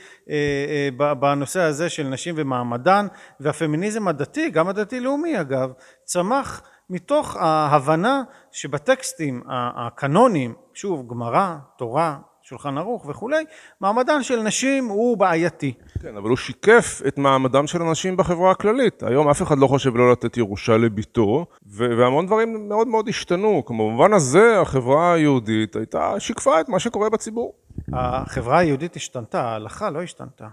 בנושא 1.20 1.60
הזה 1.60 1.90
של 1.90 2.04
נשים 2.04 2.36
ומעמדן 2.38 3.08
והפמיניזם 3.40 4.08
הדתי, 4.08 4.50
גם 4.50 4.68
הדתי-לאומי 4.68 5.42
אגב, 5.42 5.72
צמח 6.04 6.64
מתוך 6.92 7.36
ההבנה 7.40 8.24
שבטקסטים 8.52 9.42
הקנונים, 9.48 10.54
שוב 10.74 11.08
גמרא, 11.08 11.56
תורה, 11.78 12.18
שולחן 12.42 12.78
ערוך 12.78 13.06
וכולי, 13.10 13.44
מעמדן 13.82 14.24
של 14.24 14.42
נשים 14.42 14.86
הוא 14.86 15.18
בעייתי. 15.18 15.74
כן, 16.02 16.18
אבל 16.18 16.30
הוא 16.30 16.38
שיקף 16.38 17.02
את 17.08 17.18
מעמדם 17.18 17.68
של 17.68 17.82
הנשים 17.82 18.18
בחברה 18.18 18.52
הכללית. 18.52 19.04
היום 19.04 19.30
אף 19.30 19.42
אחד 19.42 19.58
לא 19.58 19.68
חושב 19.68 19.96
לא 19.96 20.12
לתת 20.12 20.38
ירושה 20.38 20.78
לביתו, 20.78 21.46
והמון 21.66 22.26
דברים 22.26 22.70
מאוד 22.70 22.88
מאוד 22.88 23.10
השתנו. 23.10 23.64
במובן 23.70 24.14
הזה 24.14 24.62
החברה 24.62 25.14
היהודית 25.14 25.76
הייתה, 25.76 26.20
שיקפה 26.20 26.62
את 26.62 26.70
מה 26.70 26.80
שקורה 26.80 27.10
בציבור. 27.10 27.54
החברה 27.94 28.58
היהודית 28.58 28.96
השתנתה, 28.96 29.42
ההלכה 29.42 29.90
לא 29.90 30.02
השתנתה. 30.02 30.48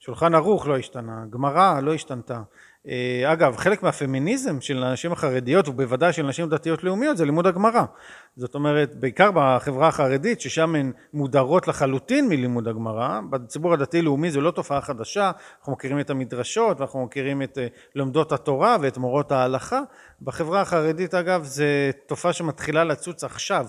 שולחן 0.00 0.34
ערוך 0.34 0.66
לא 0.66 0.76
השתנה, 0.76 1.24
גמרא 1.30 1.80
לא 1.80 1.94
השתנתה. 1.94 2.40
אה, 2.88 3.32
אגב, 3.32 3.56
חלק 3.56 3.82
מהפמיניזם 3.82 4.60
של 4.60 4.82
הנשים 4.82 5.12
החרדיות 5.12 5.68
ובוודאי 5.68 6.12
של 6.12 6.26
נשים 6.26 6.48
דתיות 6.48 6.84
לאומיות 6.84 7.16
זה 7.16 7.24
לימוד 7.24 7.46
הגמרא. 7.46 7.82
זאת 8.36 8.54
אומרת, 8.54 8.94
בעיקר 8.94 9.30
בחברה 9.34 9.88
החרדית 9.88 10.40
ששם 10.40 10.74
הן 10.74 10.92
מודרות 11.14 11.68
לחלוטין 11.68 12.28
מלימוד 12.28 12.68
הגמרא, 12.68 13.20
בציבור 13.30 13.74
הדתי 13.74 14.02
לאומי 14.02 14.30
זו 14.30 14.40
לא 14.40 14.50
תופעה 14.50 14.80
חדשה, 14.80 15.30
אנחנו 15.58 15.72
מכירים 15.72 16.00
את 16.00 16.10
המדרשות 16.10 16.80
ואנחנו 16.80 17.04
מכירים 17.04 17.42
את 17.42 17.58
אה, 17.58 17.66
לומדות 17.94 18.32
התורה 18.32 18.76
ואת 18.80 18.98
מורות 18.98 19.32
ההלכה, 19.32 19.80
בחברה 20.22 20.60
החרדית 20.60 21.14
אגב 21.14 21.44
זו 21.44 21.64
תופעה 22.06 22.32
שמתחילה 22.32 22.84
לצוץ 22.84 23.24
עכשיו, 23.24 23.66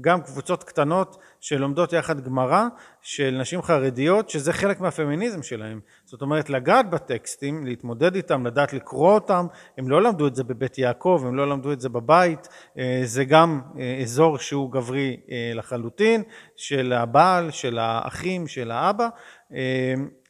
גם 0.00 0.22
קבוצות 0.22 0.64
קטנות 0.64 1.16
שלומדות 1.40 1.92
יחד 1.92 2.20
גמרא 2.20 2.66
של 3.02 3.36
נשים 3.40 3.62
חרדיות 3.62 4.30
שזה 4.30 4.52
חלק 4.52 4.80
מהפמיניזם 4.80 5.42
שלהם. 5.42 5.80
זאת 6.04 6.22
אומרת 6.22 6.50
לגעת 6.50 6.90
בטקסטים 6.90 7.66
להתמודד 7.66 8.14
איתם 8.14 8.46
לדעת 8.46 8.72
לקרוא 8.72 9.14
אותם 9.14 9.46
הם 9.78 9.90
לא 9.90 10.02
למדו 10.02 10.26
את 10.26 10.34
זה 10.34 10.44
בבית 10.44 10.78
יעקב 10.78 11.22
הם 11.26 11.34
לא 11.34 11.48
למדו 11.48 11.72
את 11.72 11.80
זה 11.80 11.88
בבית. 11.88 12.48
אה, 12.78 13.00
זה 13.04 13.24
גם 13.24 13.60
אה, 13.78 13.98
אזור 14.02 14.38
שהוא 14.38 14.72
גברי 14.72 15.16
אה, 15.30 15.52
לחלוטין 15.54 16.22
של 16.56 16.92
הבעל 16.92 17.50
של 17.50 17.78
האחים 17.78 18.46
של 18.46 18.70
האבא 18.70 19.08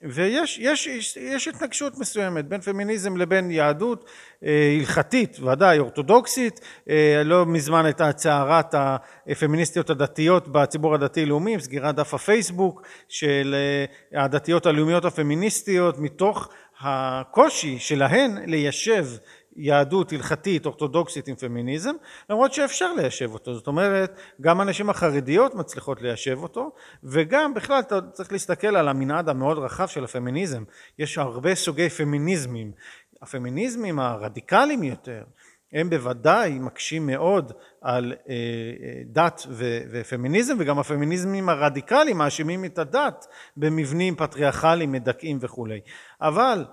ויש 0.03 0.59
יש, 0.59 0.87
יש, 1.17 1.49
התנגשות 1.49 1.99
מסוימת 1.99 2.45
בין 2.45 2.61
פמיניזם 2.61 3.17
לבין 3.17 3.51
יהדות 3.51 4.11
אה, 4.45 4.77
הלכתית 4.79 5.41
ודאי 5.41 5.79
אורתודוקסית. 5.79 6.61
אה, 6.89 7.23
לא 7.25 7.47
מזמן 7.47 7.85
הייתה 7.85 8.13
צערת 8.13 8.75
הפמיניסטיות 8.75 9.91
הדתיות 9.91 10.49
בציבור 10.49 10.95
הדתי 10.95 11.27
לאומי 11.27 11.55
עם 11.55 11.61
סגירת 11.61 11.95
דף 11.95 12.15
הפייסבוק 12.15 12.83
של 13.09 13.55
אה, 14.15 14.25
הדתיות 14.25 14.67
הלאומיות 14.67 15.05
הפמיניסטיות 15.05 15.99
מתוך 15.99 16.49
הקושי 16.81 17.79
שלהן 17.79 18.39
ליישב 18.47 19.07
יהדות 19.57 20.13
הלכתית 20.13 20.67
אורתודוקסית 20.67 21.29
עם 21.29 21.35
פמיניזם, 21.35 21.93
למרות 22.31 22.53
שאפשר 22.53 22.93
ליישב 22.93 23.33
אותו. 23.33 23.55
זאת 23.55 23.67
אומרת, 23.67 24.21
גם 24.41 24.61
הנשים 24.61 24.91
החרדיות 24.91 25.55
מצליחות 25.55 26.03
ליישב 26.03 26.39
אותו, 26.43 26.73
וגם 27.05 27.55
בכלל 27.55 27.81
אתה 27.81 28.01
צריך 28.13 28.33
להסתכל 28.33 28.77
על 28.77 28.89
המנעד 28.89 29.29
המאוד 29.29 29.59
רחב 29.59 29.87
של 29.87 30.05
הפמיניזם. 30.05 30.63
יש 30.99 31.19
הרבה 31.19 31.55
סוגי 31.55 31.89
פמיניזמים. 31.89 32.73
הפמיניזמים 33.23 33.99
הרדיקליים 33.99 34.83
יותר, 34.83 35.23
הם 35.73 35.91
בוודאי 35.91 36.59
מקשים 36.59 37.07
מאוד 37.07 37.53
על 37.81 38.13
אה, 38.29 38.35
אה, 38.35 39.03
דת 39.07 39.47
ופמיניזם 39.91 40.57
וגם 40.59 40.79
הפמיניזמים 40.79 41.49
הרדיקליים 41.49 42.19
מאשימים 42.19 42.65
את 42.65 42.79
הדת 42.79 43.27
במבנים 43.57 44.17
פטריארכליים 44.17 44.93
מדכאים 44.93 45.39
וכולי 45.41 45.81
אבל 46.21 46.65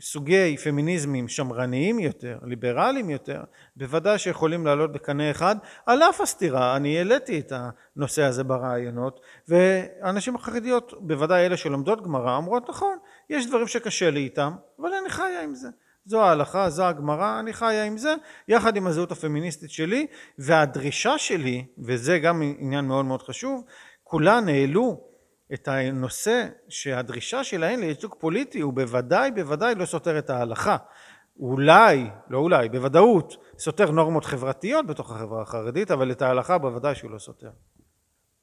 סוגי 0.00 0.56
פמיניזמים 0.56 1.28
שמרניים 1.28 1.98
יותר, 1.98 2.38
ליברליים 2.42 3.10
יותר, 3.10 3.42
בוודאי 3.76 4.18
שיכולים 4.18 4.66
לעלות 4.66 4.92
בקנה 4.92 5.30
אחד. 5.30 5.56
על 5.86 6.02
אף 6.02 6.20
הסתירה, 6.20 6.76
אני 6.76 6.98
העליתי 6.98 7.40
את 7.40 7.52
הנושא 7.96 8.22
הזה 8.22 8.44
ברעיונות 8.44 9.20
והנשים 9.48 10.34
החרדיות, 10.34 10.94
בוודאי 11.00 11.46
אלה 11.46 11.56
שלומדות 11.56 12.04
גמרא, 12.04 12.36
אומרות 12.36 12.68
נכון, 12.68 12.98
יש 13.30 13.46
דברים 13.46 13.66
שקשה 13.66 14.10
לי 14.10 14.20
איתם, 14.20 14.52
אבל 14.80 14.88
אני 15.00 15.10
חיה 15.10 15.42
עם 15.42 15.54
זה. 15.54 15.68
זו 16.04 16.22
ההלכה, 16.22 16.70
זו 16.70 16.84
הגמרא, 16.84 17.40
אני 17.40 17.52
חיה 17.52 17.84
עם 17.84 17.98
זה, 17.98 18.14
יחד 18.48 18.76
עם 18.76 18.86
הזהות 18.86 19.12
הפמיניסטית 19.12 19.70
שלי, 19.70 20.06
והדרישה 20.38 21.18
שלי, 21.18 21.64
וזה 21.78 22.18
גם 22.18 22.42
עניין 22.58 22.84
מאוד 22.84 23.04
מאוד 23.04 23.22
חשוב, 23.22 23.64
כולן 24.04 24.48
העלו 24.48 25.07
את 25.54 25.68
הנושא 25.68 26.46
שהדרישה 26.68 27.44
שלהן 27.44 27.80
לייצוג 27.80 28.14
פוליטי 28.18 28.60
הוא 28.60 28.72
בוודאי 28.72 29.30
בוודאי 29.30 29.74
לא 29.74 29.84
סותר 29.84 30.18
את 30.18 30.30
ההלכה. 30.30 30.76
אולי, 31.40 32.10
לא 32.30 32.38
אולי, 32.38 32.68
בוודאות 32.68 33.36
סותר 33.58 33.90
נורמות 33.90 34.24
חברתיות 34.24 34.86
בתוך 34.86 35.12
החברה 35.12 35.42
החרדית, 35.42 35.90
אבל 35.90 36.10
את 36.10 36.22
ההלכה 36.22 36.58
בוודאי 36.58 36.94
שהוא 36.94 37.10
לא 37.10 37.18
סותר. 37.18 37.50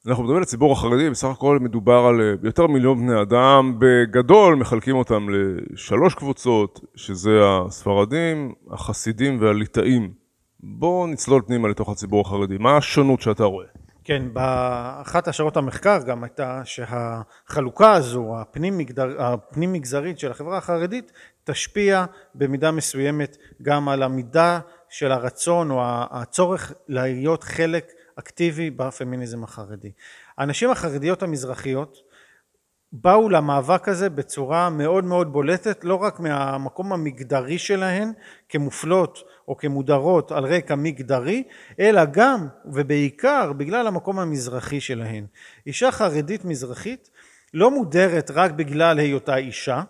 אנחנו 0.06 0.22
מדברים 0.22 0.36
על 0.36 0.42
הציבור 0.42 0.72
החרדי, 0.72 1.10
בסך 1.10 1.28
הכל 1.28 1.58
מדובר 1.58 1.98
על 1.98 2.20
אה, 2.20 2.34
יותר 2.42 2.66
מיליון 2.66 2.98
בני 2.98 3.22
אדם, 3.22 3.78
בגדול 3.78 4.54
מחלקים 4.54 4.96
אותם 4.96 5.26
לשלוש 5.30 6.14
קבוצות, 6.14 6.80
שזה 6.94 7.30
הספרדים, 7.44 8.54
החסידים 8.70 9.40
והליטאים. 9.40 10.12
בואו 10.60 11.06
נצלול 11.06 11.42
פנימה 11.46 11.68
לתוך 11.68 11.88
הציבור 11.88 12.20
החרדי, 12.20 12.58
מה 12.58 12.76
השונות 12.76 13.20
שאתה 13.20 13.44
רואה? 13.44 13.66
כן, 14.06 14.22
באחת 14.32 15.28
השערות 15.28 15.56
המחקר 15.56 15.98
גם 16.06 16.24
הייתה 16.24 16.62
שהחלוקה 16.64 17.92
הזו, 17.92 18.40
הפנים, 18.40 18.78
מגדר, 18.78 19.22
הפנים 19.22 19.72
מגזרית 19.72 20.18
של 20.18 20.30
החברה 20.30 20.58
החרדית, 20.58 21.12
תשפיע 21.44 22.04
במידה 22.34 22.70
מסוימת 22.70 23.36
גם 23.62 23.88
על 23.88 24.02
המידה 24.02 24.60
של 24.88 25.12
הרצון 25.12 25.70
או 25.70 25.82
הצורך 26.10 26.72
להיות 26.88 27.44
חלק 27.44 27.92
אקטיבי 28.18 28.70
בפמיניזם 28.70 29.44
החרדי. 29.44 29.92
הנשים 30.38 30.70
החרדיות 30.70 31.22
המזרחיות 31.22 31.98
באו 32.92 33.28
למאבק 33.28 33.88
הזה 33.88 34.10
בצורה 34.10 34.70
מאוד 34.70 35.04
מאוד 35.04 35.32
בולטת 35.32 35.84
לא 35.84 35.94
רק 35.94 36.20
מהמקום 36.20 36.92
המגדרי 36.92 37.58
שלהן 37.58 38.12
כמופלות 38.48 39.18
או 39.48 39.56
כמודרות 39.56 40.32
על 40.32 40.44
רקע 40.44 40.74
מגדרי 40.74 41.42
אלא 41.80 42.04
גם 42.04 42.46
ובעיקר 42.64 43.52
בגלל 43.52 43.86
המקום 43.86 44.18
המזרחי 44.18 44.80
שלהן. 44.80 45.26
אישה 45.66 45.92
חרדית 45.92 46.44
מזרחית 46.44 47.10
לא 47.54 47.70
מודרת 47.70 48.30
רק 48.30 48.50
בגלל 48.50 48.98
היותה 48.98 49.36
אישה 49.36 49.82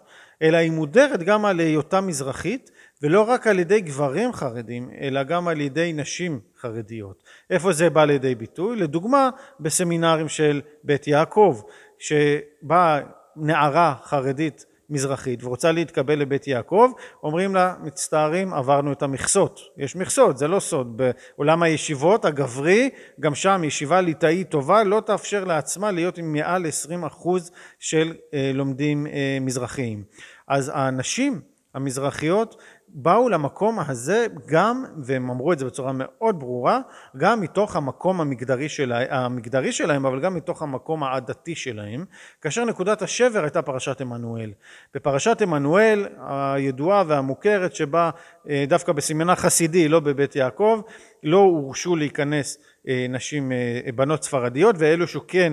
אלא 0.42 0.56
היא 0.56 0.70
מודרת 0.70 1.22
גם 1.22 1.44
על 1.44 1.60
היותה 1.60 2.00
מזרחית 2.00 2.70
ולא 3.02 3.22
רק 3.22 3.46
על 3.46 3.58
ידי 3.58 3.80
גברים 3.80 4.32
חרדים 4.32 4.90
אלא 5.00 5.22
גם 5.22 5.48
על 5.48 5.60
ידי 5.60 5.92
נשים 5.92 6.40
חרדיות. 6.60 7.22
איפה 7.50 7.72
זה 7.72 7.90
בא 7.90 8.04
לידי 8.04 8.34
ביטוי? 8.34 8.76
לדוגמה 8.76 9.30
בסמינרים 9.60 10.28
של 10.28 10.60
בית 10.84 11.06
יעקב 11.06 11.60
שבאה 11.98 13.00
נערה 13.36 13.94
חרדית 14.02 14.66
מזרחית 14.90 15.44
ורוצה 15.44 15.73
להתקבל 15.73 16.18
לבית 16.18 16.47
יעקב 16.47 16.90
אומרים 17.23 17.54
לה 17.54 17.75
מצטערים 17.82 18.54
עברנו 18.54 18.92
את 18.92 19.02
המכסות. 19.02 19.60
יש 19.76 19.97
מכסות 19.97 20.38
זה 20.38 20.49
לא 20.49 20.60
סוד. 20.60 21.00
בעולם 21.36 21.62
הישיבות 21.62 22.25
הגברי 22.25 22.90
גם 23.21 23.34
שם 23.34 23.62
ישיבה 23.64 24.00
ליטאית 24.00 24.50
טובה 24.50 24.84
לא 24.84 25.02
תאפשר 25.06 25.44
לעצמה 25.44 25.90
להיות 25.90 26.18
עם 26.18 26.32
מעל 26.32 26.66
20 26.66 27.04
אחוז 27.04 27.50
של 27.78 28.14
אה, 28.34 28.50
לומדים 28.54 29.06
אה, 29.06 29.38
מזרחיים. 29.40 30.04
אז 30.49 30.73
הנשים 30.75 31.40
המזרחיות 31.75 32.62
באו 32.99 33.28
למקום 33.28 33.78
הזה 33.89 34.26
גם, 34.47 34.85
והם 35.02 35.30
אמרו 35.30 35.52
את 35.52 35.59
זה 35.59 35.65
בצורה 35.65 35.93
מאוד 35.95 36.41
ברורה, 36.41 36.80
גם 37.17 37.41
מתוך 37.41 37.76
המקום 37.76 38.21
המגדרי, 38.21 38.69
שלה, 38.69 38.99
המגדרי 39.11 39.73
שלהם, 39.73 40.06
אבל 40.06 40.21
גם 40.21 40.35
מתוך 40.35 40.63
המקום 40.63 41.02
העדתי 41.02 41.54
שלהם, 41.54 42.04
כאשר 42.41 42.65
נקודת 42.65 43.02
השבר 43.02 43.43
הייתה 43.43 43.63
פרשת 43.63 44.00
עמנואל. 44.00 44.52
בפרשת 44.95 45.43
עמנואל 45.43 46.06
הידועה 46.28 47.04
והמוכרת 47.06 47.75
שבה 47.75 48.11
אה, 48.49 48.65
דווקא 48.69 48.93
בסמינר 48.93 49.35
חסידי, 49.35 49.89
לא 49.89 50.00
בבית 50.00 50.37
יעקב, 50.37 50.80
לא 51.26 51.39
הורשו 51.39 51.97
להיכנס 51.97 52.58
אה, 52.89 53.06
נשים, 53.08 53.52
אה, 53.52 53.93
בנות 53.95 54.25
ספרדיות 54.25 54.76
ואלו 54.78 55.06
שכן 55.06 55.52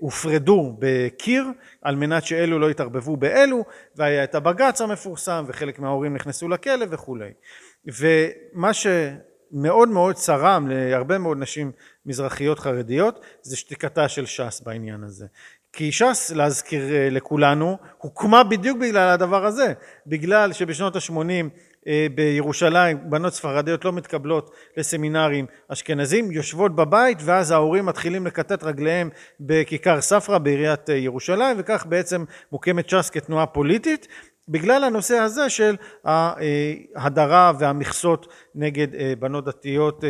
הופרדו 0.00 0.76
בקיר 0.78 1.44
על 1.82 1.96
מנת 1.96 2.24
שאלו 2.24 2.58
לא 2.58 2.70
יתערבבו 2.70 3.16
באלו 3.16 3.64
והיה 3.96 4.24
את 4.24 4.34
הבג"ץ 4.34 4.80
המפורסם 4.80 5.44
וחלק 5.48 5.78
מההורים 5.78 6.14
נכנסו 6.14 6.48
לכלא 6.48 6.86
וכולי. 6.90 7.30
ומה 7.86 8.70
שמאוד 8.72 9.88
מאוד 9.88 10.14
צרם 10.14 10.68
להרבה 10.68 11.18
מאוד 11.18 11.38
נשים 11.38 11.72
מזרחיות 12.06 12.58
חרדיות 12.58 13.20
זה 13.42 13.56
שתיקתה 13.56 14.08
של 14.08 14.26
ש"ס 14.26 14.60
בעניין 14.60 15.04
הזה. 15.04 15.26
כי 15.72 15.92
ש"ס 15.92 16.32
להזכיר 16.34 16.82
לכולנו 17.10 17.76
הוקמה 17.98 18.44
בדיוק 18.44 18.78
בגלל 18.78 19.08
הדבר 19.08 19.46
הזה. 19.46 19.72
בגלל 20.06 20.52
שבשנות 20.52 20.96
ה-80 20.96 21.12
אה, 21.12 21.42
בירושלים 22.14 23.10
בנות 23.10 23.32
ספרדיות 23.32 23.84
לא 23.84 23.92
מתקבלות 23.92 24.50
לסמינרים 24.76 25.46
אשכנזים 25.68 26.32
יושבות 26.32 26.76
בבית 26.76 27.18
ואז 27.24 27.50
ההורים 27.50 27.86
מתחילים 27.86 28.26
לכתת 28.26 28.64
רגליהם 28.64 29.10
בכיכר 29.40 30.00
ספרא 30.00 30.38
בעיריית 30.38 30.90
אה, 30.90 30.94
ירושלים 30.94 31.56
וכך 31.60 31.86
בעצם 31.88 32.24
מוקמת 32.52 32.88
ש"ס 32.88 33.10
כתנועה 33.10 33.46
פוליטית 33.46 34.08
בגלל 34.48 34.84
הנושא 34.84 35.14
הזה 35.14 35.50
של 35.50 35.76
ההדרה 36.04 37.52
והמכסות 37.58 38.26
נגד 38.54 38.94
אה, 38.94 39.12
בנות 39.18 39.44
דתיות, 39.44 40.04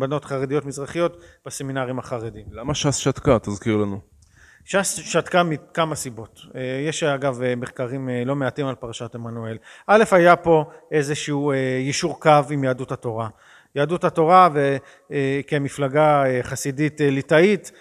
בנות 0.00 0.24
חרדיות 0.24 0.64
מזרחיות 0.64 1.22
בסמינרים 1.46 1.98
החרדים. 1.98 2.46
למה 2.52 2.74
ש"ס 2.74 2.96
שתקה? 2.96 3.38
תזכיר 3.38 3.76
לנו. 3.76 4.17
ש"ס 4.68 5.00
שתקה 5.04 5.42
מכמה 5.42 5.94
סיבות. 5.94 6.40
אה, 6.54 6.60
יש 6.88 7.02
אגב 7.02 7.42
אה, 7.42 7.56
מחקרים 7.56 8.08
אה, 8.08 8.22
לא 8.24 8.36
מעטים 8.36 8.66
על 8.66 8.74
פרשת 8.74 9.14
עמנואל. 9.14 9.56
א', 9.86 10.04
היה 10.10 10.36
פה 10.36 10.64
איזשהו 10.92 11.52
יישור 11.78 12.20
קו 12.20 12.30
עם 12.50 12.64
יהדות 12.64 12.92
התורה. 12.92 13.28
יהדות 13.74 14.04
התורה 14.04 14.48
כמפלגה 15.46 16.22
חסידית 16.42 17.00
ליטאית 17.00 17.72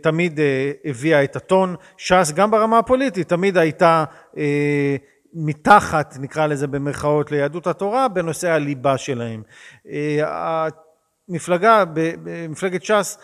תמיד 0.00 0.40
הביאה 0.84 1.24
את 1.24 1.36
הטון. 1.36 1.76
ש"ס 1.96 2.32
גם 2.34 2.50
ברמה 2.50 2.78
הפוליטית 2.78 3.28
תמיד 3.28 3.56
הייתה 3.56 4.04
מתחת, 5.34 6.16
נקרא 6.20 6.46
לזה 6.46 6.66
במרכאות, 6.66 7.30
ליהדות 7.30 7.66
התורה 7.66 8.08
בנושא 8.08 8.50
הליבה 8.50 8.98
שלהם. 8.98 9.42
המפלגה, 11.28 11.84
מפלגת 12.48 12.84
ש"ס 12.84 13.18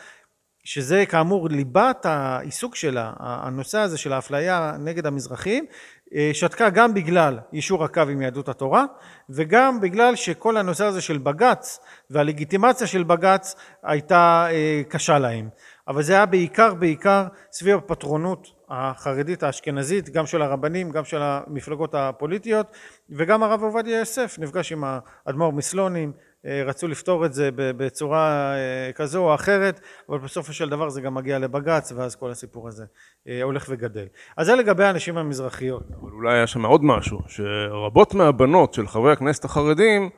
שזה 0.64 1.06
כאמור 1.06 1.48
ליבת 1.48 2.06
העיסוק 2.06 2.76
שלה, 2.76 3.12
הנושא 3.18 3.78
הזה 3.78 3.98
של 3.98 4.12
האפליה 4.12 4.76
נגד 4.78 5.06
המזרחים, 5.06 5.66
אה, 6.14 6.30
שתקה 6.32 6.70
גם 6.70 6.94
בגלל 6.94 7.38
יישור 7.52 7.84
הקו 7.84 8.00
עם 8.00 8.22
יהדות 8.22 8.48
התורה 8.48 8.84
וגם 9.30 9.80
בגלל 9.80 10.16
שכל 10.16 10.56
הנושא 10.56 10.84
הזה 10.84 11.00
של 11.00 11.18
בג"ץ 11.18 11.80
והלגיטימציה 12.10 12.86
של 12.86 13.02
בג"ץ 13.02 13.54
הייתה 13.82 14.46
אה, 14.50 14.82
קשה 14.88 15.18
להם. 15.18 15.48
אבל 15.88 16.02
זה 16.02 16.12
היה 16.12 16.26
בעיקר 16.26 16.74
בעיקר 16.74 17.26
סביב 17.52 17.76
הפטרונות 17.76 18.48
החרדית 18.68 19.42
האשכנזית 19.42 20.10
גם 20.10 20.26
של 20.26 20.42
הרבנים 20.42 20.90
גם 20.90 21.04
של 21.04 21.22
המפלגות 21.22 21.94
הפוליטיות 21.94 22.66
וגם 23.10 23.42
הרב 23.42 23.62
עובדיה 23.62 23.98
יוסף 23.98 24.36
נפגש 24.38 24.72
עם 24.72 24.84
האדמו"ר 25.26 25.52
מסלונים 25.52 26.12
רצו 26.44 26.88
לפתור 26.88 27.26
את 27.26 27.32
זה 27.32 27.50
בצורה 27.56 28.54
אה, 28.54 28.92
כזו 28.92 29.24
או 29.24 29.34
אחרת 29.34 29.80
אבל 30.08 30.18
בסופו 30.18 30.52
של 30.52 30.68
דבר 30.68 30.88
זה 30.88 31.00
גם 31.00 31.14
מגיע 31.14 31.38
לבג"ץ 31.38 31.92
ואז 31.92 32.16
כל 32.16 32.30
הסיפור 32.30 32.68
הזה 32.68 32.84
אה, 33.28 33.42
הולך 33.42 33.66
וגדל. 33.68 34.06
אז 34.36 34.46
זה 34.46 34.54
לגבי 34.56 34.84
הנשים 34.84 35.18
המזרחיות. 35.18 35.82
אבל 36.00 36.10
אולי 36.10 36.34
היה 36.34 36.46
שם 36.46 36.66
עוד 36.66 36.84
משהו 36.84 37.18
שרבות 37.26 38.14
מהבנות 38.14 38.74
של 38.74 38.86
חברי 38.86 39.12
הכנסת 39.12 39.44
החרדים 39.44 40.10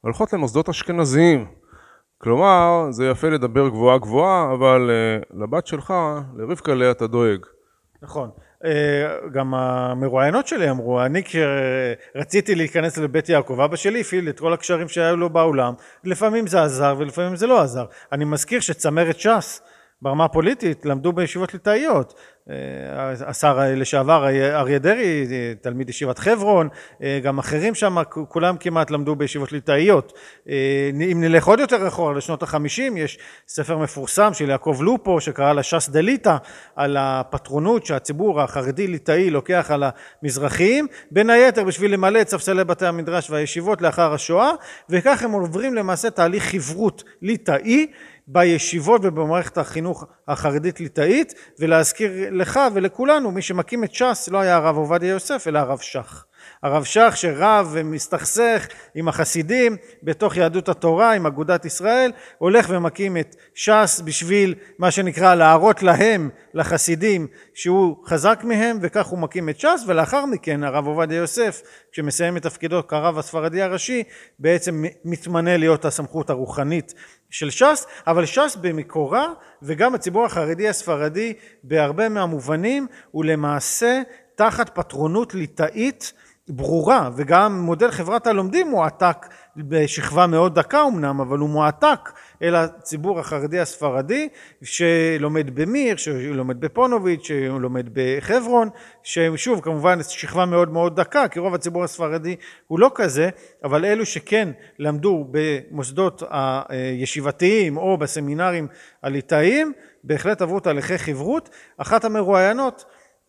הולכות 0.00 0.32
למוסדות 0.32 0.68
אשכנזיים 0.68 1.46
כלומר 2.18 2.86
זה 2.90 3.06
יפה 3.06 3.28
לדבר 3.28 3.68
גבוהה 3.68 3.98
גבוהה 3.98 4.52
אבל 4.52 4.90
לבת 5.34 5.66
שלך 5.66 5.94
לרבקה 6.36 6.74
לאה 6.74 6.90
אתה 6.90 7.06
דואג. 7.06 7.46
נכון 8.02 8.30
גם 9.32 9.54
המרואיינות 9.54 10.46
שלי 10.46 10.70
אמרו, 10.70 11.02
אני 11.02 11.22
כשרציתי 11.24 12.54
להיכנס 12.54 12.98
לבית 12.98 13.28
יעקב, 13.28 13.60
אבא 13.60 13.76
שלי 13.76 14.00
הפעיל 14.00 14.28
את 14.28 14.40
כל 14.40 14.52
הקשרים 14.52 14.88
שהיו 14.88 15.16
לו 15.16 15.30
בעולם, 15.30 15.74
לפעמים 16.04 16.46
זה 16.46 16.62
עזר 16.62 16.94
ולפעמים 16.98 17.36
זה 17.36 17.46
לא 17.46 17.60
עזר. 17.62 17.84
אני 18.12 18.24
מזכיר 18.24 18.60
שצמרת 18.60 19.18
ש"ס 19.18 19.60
ברמה 20.02 20.24
הפוליטית 20.24 20.86
למדו 20.86 21.12
בישיבות 21.12 21.54
ליטאיות. 21.54 22.14
אה, 22.50 23.12
השר 23.26 23.58
לשעבר 23.76 24.26
אריה 24.28 24.78
דרעי, 24.78 25.26
תלמיד 25.60 25.90
ישיבת 25.90 26.18
חברון, 26.18 26.68
אה, 27.02 27.20
גם 27.22 27.38
אחרים 27.38 27.74
שם, 27.74 27.96
כולם 28.28 28.56
כמעט 28.60 28.90
למדו 28.90 29.16
בישיבות 29.16 29.52
ליטאיות. 29.52 30.12
אה, 30.48 30.90
אם 31.12 31.20
נלך 31.20 31.46
עוד 31.46 31.60
יותר 31.60 31.88
אחורה, 31.88 32.14
לשנות 32.14 32.42
החמישים, 32.42 32.96
יש 32.96 33.18
ספר 33.48 33.78
מפורסם 33.78 34.34
של 34.34 34.50
יעקב 34.50 34.78
לופו, 34.80 35.20
שקרא 35.20 35.52
לה 35.52 35.62
ש"ס 35.62 35.90
על 36.76 36.96
הפטרונות 37.00 37.86
שהציבור 37.86 38.40
החרדי-ליטאי 38.40 39.30
לוקח 39.30 39.70
על 39.70 39.84
המזרחיים, 40.22 40.86
בין 41.10 41.30
היתר 41.30 41.64
בשביל 41.64 41.92
למלא 41.92 42.20
את 42.20 42.28
ספסלי 42.28 42.64
בתי 42.64 42.86
המדרש 42.86 43.30
והישיבות 43.30 43.82
לאחר 43.82 44.14
השואה, 44.14 44.50
וכך 44.90 45.22
הם 45.22 45.32
עוברים 45.32 45.74
למעשה 45.74 46.10
תהליך 46.10 46.44
חברות 46.44 47.04
ליטאי, 47.22 47.86
בישיבות 48.30 49.00
ובמערכת 49.04 49.58
החינוך 49.58 50.04
החרדית-ליטאית 50.28 51.34
ולהזכיר 51.58 52.12
לך 52.30 52.60
ולכולנו 52.74 53.30
מי 53.30 53.42
שמקים 53.42 53.84
את 53.84 53.94
ש"ס 53.94 54.28
לא 54.32 54.38
היה 54.38 54.56
הרב 54.56 54.76
עובדיה 54.76 55.08
יוסף 55.08 55.44
אלא 55.48 55.58
הרב 55.58 55.78
שך 55.78 56.24
הרב 56.62 56.84
שך 56.84 57.12
שרב 57.16 57.68
ומסתכסך 57.72 58.68
עם 58.94 59.08
החסידים 59.08 59.76
בתוך 60.02 60.36
יהדות 60.36 60.68
התורה 60.68 61.12
עם 61.12 61.26
אגודת 61.26 61.64
ישראל 61.64 62.12
הולך 62.38 62.66
ומקים 62.70 63.16
את 63.16 63.36
ש"ס 63.54 64.00
בשביל 64.04 64.54
מה 64.78 64.90
שנקרא 64.90 65.34
להראות 65.34 65.82
להם 65.82 66.30
לחסידים 66.54 67.26
שהוא 67.54 67.96
חזק 68.06 68.40
מהם 68.44 68.78
וכך 68.82 69.06
הוא 69.06 69.18
מקים 69.18 69.48
את 69.48 69.60
ש"ס 69.60 69.84
ולאחר 69.86 70.26
מכן 70.26 70.64
הרב 70.64 70.86
עובדיה 70.86 71.16
יוסף 71.16 71.62
כשמסיים 71.92 72.36
את 72.36 72.42
תפקידו 72.42 72.86
כרב 72.86 73.18
הספרדי 73.18 73.62
הראשי 73.62 74.02
בעצם 74.38 74.84
מתמנה 75.04 75.56
להיות 75.56 75.84
הסמכות 75.84 76.30
הרוחנית 76.30 76.94
של 77.30 77.50
ש"ס 77.50 77.86
אבל 78.06 78.26
ש"ס 78.26 78.56
במקורה 78.60 79.26
וגם 79.62 79.94
הציבור 79.94 80.24
החרדי 80.24 80.68
הספרדי 80.68 81.32
בהרבה 81.62 82.08
מהמובנים 82.08 82.86
הוא 83.10 83.24
למעשה 83.24 84.02
תחת 84.34 84.70
פטרונות 84.74 85.34
ליטאית 85.34 86.12
ברורה 86.48 87.10
וגם 87.16 87.60
מודל 87.60 87.90
חברת 87.90 88.26
הלומדים 88.26 88.68
מועתק 88.68 89.26
בשכבה 89.56 90.26
מאוד 90.26 90.54
דקה 90.54 90.86
אמנם 90.86 91.20
אבל 91.20 91.38
הוא 91.38 91.48
מועתק 91.48 92.12
אל 92.42 92.54
הציבור 92.54 93.20
החרדי 93.20 93.60
הספרדי 93.60 94.28
שלומד 94.62 95.54
במיר, 95.54 95.96
שלומד 95.96 96.60
בפונוביץ', 96.60 97.24
שלומד 97.24 97.88
בחברון 97.92 98.68
ששוב 99.02 99.60
כמובן 99.60 99.98
שכבה 100.02 100.46
מאוד 100.46 100.72
מאוד 100.72 101.00
דקה 101.00 101.28
כי 101.28 101.40
רוב 101.40 101.54
הציבור 101.54 101.84
הספרדי 101.84 102.36
הוא 102.66 102.78
לא 102.78 102.90
כזה 102.94 103.28
אבל 103.64 103.84
אלו 103.84 104.06
שכן 104.06 104.48
למדו 104.78 105.26
במוסדות 105.30 106.22
הישיבתיים 106.68 107.76
או 107.76 107.98
בסמינרים 107.98 108.66
הליטאיים 109.02 109.72
בהחלט 110.04 110.42
עברו 110.42 110.60
תהליכי 110.60 110.98
חברות. 110.98 111.48
אחת 111.78 112.04
המרואיינות 112.04 112.84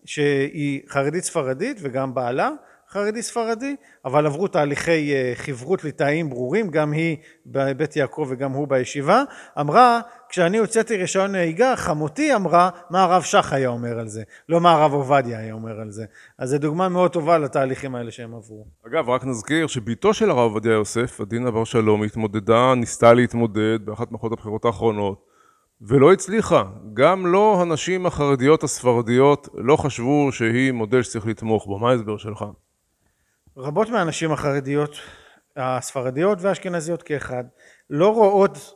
שהיא 0.06 0.82
חרדית 0.90 1.24
ספרדית 1.24 1.78
וגם 1.82 2.14
בעלה 2.14 2.50
חרדי 2.92 3.22
ספרדי 3.22 3.76
אבל 4.06 4.26
עברו 4.26 4.48
תהליכי 4.48 5.14
אה, 5.14 5.32
חברות 5.36 5.84
ליטאיים 5.84 6.30
ברורים 6.30 6.70
גם 6.70 6.92
היא 6.92 7.18
בבית 7.46 7.96
יעקב 7.96 8.28
וגם 8.30 8.52
הוא 8.52 8.68
בישיבה 8.68 9.24
אמרה 9.60 10.00
כשאני 10.30 10.58
הוצאתי 10.58 10.98
רישיון 10.98 11.32
נהיגה 11.32 11.76
חמותי 11.76 12.36
אמרה 12.36 12.70
מה 12.90 13.04
הרב 13.04 13.22
שך 13.22 13.54
היה 13.54 13.70
אומר 13.70 14.00
על 14.00 14.08
זה 14.08 14.24
לא 14.50 14.62
מה 14.62 14.72
הרב 14.72 14.94
עובדיה 14.94 15.40
היה 15.40 15.54
אומר 15.54 15.80
על 15.82 15.92
זה 15.92 16.06
אז 16.38 16.50
זו 16.50 16.58
דוגמה 16.58 16.90
מאוד 16.90 17.12
טובה 17.12 17.38
לתהליכים 17.38 17.96
האלה 17.96 18.12
שהם 18.12 18.36
עברו. 18.36 18.66
אגב 18.88 19.10
רק 19.10 19.26
נזכיר 19.26 19.68
שבתו 19.68 20.14
של 20.14 20.30
הרב 20.30 20.52
עובדיה 20.52 20.74
יוסף 20.74 21.22
עדינה 21.22 21.52
בר 21.52 21.64
שלום 21.64 22.04
התמודדה 22.04 22.74
ניסתה 22.76 23.14
להתמודד 23.14 23.86
באחת 23.86 24.12
מערכות 24.12 24.32
הבחירות 24.32 24.66
האחרונות 24.66 25.26
ולא 25.82 26.14
הצליחה. 26.14 26.64
גם 26.94 27.28
לא 27.28 27.62
הנשים 27.62 28.06
החרדיות 28.06 28.64
הספרדיות 28.64 29.48
לא 29.54 29.76
חשבו 29.76 30.32
שהיא 30.32 30.72
מודל 30.72 31.02
שצריך 31.02 31.28
לתמוך 31.28 31.66
בו. 31.66 31.80
מה 31.80 31.90
ההסבר 31.90 32.18
שלך? 32.18 32.46
רבות 33.62 33.90
מהנשים 33.90 34.32
החרדיות, 34.32 34.96
הספרדיות 35.56 36.38
והאשכנזיות 36.42 37.04
כאחד, 37.04 37.44
לא 37.90 38.14
רואות 38.14 38.74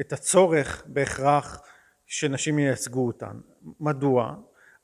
את 0.00 0.12
הצורך 0.12 0.82
בהכרח 0.86 1.62
שנשים 2.06 2.58
ייצגו 2.58 3.06
אותן. 3.06 3.36
מדוע? 3.80 4.34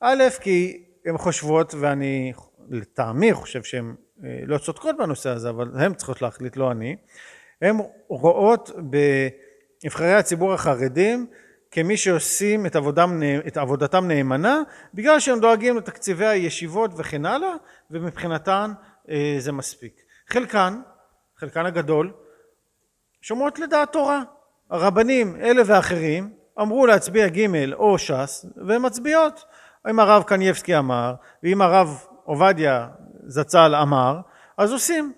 א', 0.01 0.25
כי 0.41 0.85
הן 1.07 1.19
חושבות, 1.19 1.75
ואני 1.81 2.33
לטעמי 2.71 3.33
חושב 3.33 3.63
שהן 3.63 3.95
אה, 4.25 4.41
לא 4.47 4.59
צודקות 4.59 4.97
בנושא 4.99 5.31
הזה, 5.31 5.51
אבל 5.51 5.71
הן 5.75 5.95
צריכות 5.95 6.23
להחליט, 6.23 6.57
לא 6.57 6.71
אני, 6.71 6.97
הן 7.63 7.77
רואות 8.09 8.71
בנבחרי 9.83 10.15
הציבור 10.15 10.55
החרדים 10.55 11.27
כמי 11.71 11.97
שעושים 11.97 12.67
את, 12.67 12.77
עבודם, 12.77 13.23
את 13.47 13.57
עבודתם 13.57 14.09
נאמנה 14.09 14.63
בגלל 14.95 15.21
שהם 15.21 15.41
דואגים 15.41 15.77
לתקציבי 15.77 16.27
הישיבות 16.27 16.91
וכן 16.97 17.27
הלאה 17.27 17.55
ומבחינתן 17.91 18.73
זה 19.39 19.53
מספיק. 19.53 20.01
חלקן, 20.29 20.81
חלקן 21.37 21.67
הגדול, 21.67 22.13
שומעות 23.23 23.59
לדעת 23.59 23.93
תורה. 23.93 24.23
הרבנים 24.71 25.37
אלה 25.37 25.63
ואחרים 25.67 26.33
אמרו 26.61 26.87
להצביע 26.87 27.29
ג' 27.29 27.73
או 27.73 27.99
ש"ס 27.99 28.47
והן 28.67 28.87
מצביעות. 28.87 29.45
אם 29.91 30.01
הרב 30.01 30.23
קנייבסקי 30.23 30.79
אמר 30.79 31.15
ואם 31.43 31.63
הרב 31.63 32.05
עובדיה 32.25 32.89
זצ"ל 33.27 33.75
אמר 33.83 34.21
אז 34.59 34.73
עושים. 34.73 35.13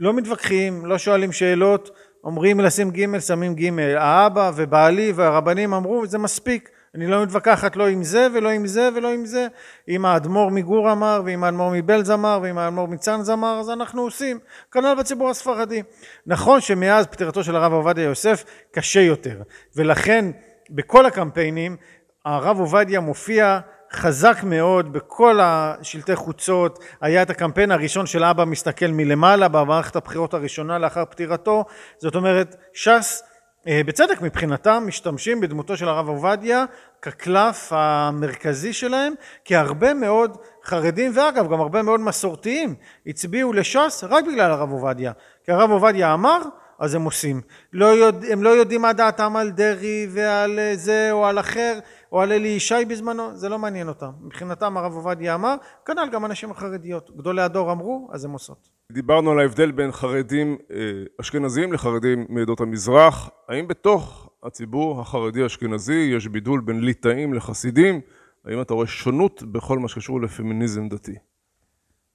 לא 0.00 0.12
מתווכחים, 0.12 0.86
לא 0.86 0.98
שואלים 0.98 1.32
שאלות, 1.32 1.90
אומרים 2.24 2.60
לשים 2.60 2.90
ג' 2.90 3.18
שמים 3.18 3.54
ג'. 3.54 3.78
האבא 3.78 4.50
ובעלי 4.56 5.12
והרבנים 5.14 5.74
אמרו 5.74 6.06
זה 6.06 6.18
מספיק. 6.18 6.70
אני 6.94 7.06
לא 7.06 7.22
מתווכחת 7.22 7.76
לא 7.76 7.88
עם 7.88 8.02
זה 8.02 8.26
ולא 8.34 8.48
עם 8.48 8.66
זה 8.66 8.88
ולא 8.94 9.12
עם 9.12 9.26
זה. 9.26 9.46
אם 9.88 10.04
האדמו"ר 10.04 10.50
מגור 10.50 10.92
אמר 10.92 11.22
ואם 11.24 11.44
האדמו"ר 11.44 11.70
מבלז 11.72 12.10
אמר 12.10 12.38
ואם 12.42 12.58
האדמו"ר 12.58 12.88
מצאנז 12.88 13.30
אמר 13.30 13.60
אז 13.60 13.70
אנחנו 13.70 14.02
עושים. 14.02 14.38
כנ"ל 14.72 14.94
בציבור 14.98 15.30
הספרדי. 15.30 15.82
נכון 16.26 16.60
שמאז 16.60 17.06
פטירתו 17.06 17.44
של 17.44 17.56
הרב 17.56 17.72
עובדיה 17.72 18.04
יוסף 18.04 18.44
קשה 18.72 19.00
יותר 19.00 19.42
ולכן 19.76 20.24
בכל 20.70 21.06
הקמפיינים 21.06 21.76
הרב 22.24 22.60
עובדיה 22.60 23.00
מופיע 23.00 23.60
חזק 23.92 24.38
מאוד 24.42 24.92
בכל 24.92 25.38
השלטי 25.42 26.16
חוצות 26.16 26.78
היה 27.00 27.22
את 27.22 27.30
הקמפיין 27.30 27.70
הראשון 27.70 28.06
של 28.06 28.24
אבא 28.24 28.44
מסתכל 28.44 28.86
מלמעלה 28.86 29.48
במערכת 29.48 29.96
הבחירות 29.96 30.34
הראשונה 30.34 30.78
לאחר 30.78 31.04
פטירתו 31.04 31.64
זאת 31.98 32.14
אומרת 32.14 32.56
ש"ס 32.72 33.22
בצדק 33.70 34.22
מבחינתם 34.22 34.84
משתמשים 34.86 35.40
בדמותו 35.40 35.76
של 35.76 35.88
הרב 35.88 36.08
עובדיה 36.08 36.64
כקלף 37.02 37.68
המרכזי 37.70 38.72
שלהם 38.72 39.14
כי 39.44 39.56
הרבה 39.56 39.94
מאוד 39.94 40.36
חרדים 40.64 41.12
ואגב 41.14 41.52
גם 41.52 41.60
הרבה 41.60 41.82
מאוד 41.82 42.00
מסורתיים 42.00 42.74
הצביעו 43.06 43.52
לש"ס 43.52 44.04
רק 44.08 44.24
בגלל 44.24 44.50
הרב 44.50 44.70
עובדיה. 44.70 45.12
כי 45.44 45.52
הרב 45.52 45.70
עובדיה 45.70 46.14
אמר 46.14 46.38
אז 46.78 46.94
הם 46.94 47.02
עושים. 47.02 47.40
לא 47.72 47.86
יודע, 47.86 48.32
הם 48.32 48.42
לא 48.42 48.50
יודעים 48.50 48.82
מה 48.82 48.92
דעתם 48.92 49.36
על 49.36 49.50
דרעי 49.50 50.06
ועל 50.10 50.60
זה 50.74 51.08
או 51.12 51.26
על 51.26 51.38
אחר 51.38 51.78
או 52.12 52.20
על 52.20 52.32
אלי 52.32 52.48
ישי 52.48 52.84
בזמנו 52.88 53.36
זה 53.36 53.48
לא 53.48 53.58
מעניין 53.58 53.88
אותם 53.88 54.10
מבחינתם 54.20 54.76
הרב 54.76 54.94
עובדיה 54.94 55.34
אמר 55.34 55.54
כנ"ל 55.86 56.08
גם 56.12 56.24
הנשים 56.24 56.50
החרדיות 56.50 57.16
גדולי 57.16 57.42
הדור 57.42 57.72
אמרו 57.72 58.08
אז 58.12 58.24
הם 58.24 58.30
עושות 58.30 58.78
דיברנו 58.92 59.30
על 59.30 59.38
ההבדל 59.38 59.70
בין 59.70 59.92
חרדים 59.92 60.58
אה, 60.70 60.76
אשכנזים 61.20 61.72
לחרדים 61.72 62.26
מעדות 62.28 62.60
המזרח. 62.60 63.30
האם 63.48 63.68
בתוך 63.68 64.30
הציבור 64.42 65.00
החרדי 65.00 65.46
אשכנזי 65.46 66.12
יש 66.16 66.26
בידול 66.26 66.60
בין 66.60 66.80
ליטאים 66.80 67.34
לחסידים? 67.34 68.00
האם 68.44 68.60
אתה 68.60 68.74
רואה 68.74 68.86
שונות 68.86 69.42
בכל 69.42 69.78
מה 69.78 69.88
שקשור 69.88 70.20
לפמיניזם 70.20 70.88
דתי? 70.88 71.14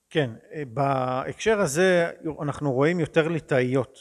כן, 0.10 0.30
אה, 0.54 0.64
בהקשר 0.68 1.60
הזה 1.62 2.10
אנחנו 2.42 2.72
רואים 2.72 3.00
יותר 3.00 3.28
ליטאיות 3.28 4.00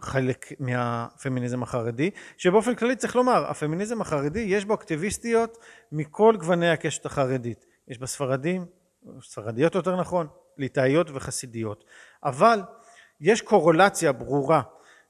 חלק 0.00 0.52
מהפמיניזם 0.60 1.62
החרדי, 1.62 2.10
שבאופן 2.36 2.74
כללי 2.74 2.96
צריך 2.96 3.16
לומר, 3.16 3.50
הפמיניזם 3.50 4.00
החרדי 4.00 4.40
יש 4.40 4.64
בו 4.64 4.74
אקטיביסטיות 4.74 5.58
מכל 5.92 6.36
גווני 6.38 6.70
הקשת 6.70 7.06
החרדית. 7.06 7.66
יש 7.88 7.98
בה 7.98 8.06
ספרדים, 8.06 8.66
ספרדיות 9.22 9.74
יותר 9.74 9.96
נכון, 9.96 10.26
ליטאיות 10.58 11.10
וחסידיות 11.14 11.84
אבל 12.24 12.60
יש 13.20 13.40
קורולציה 13.40 14.12
ברורה 14.12 14.62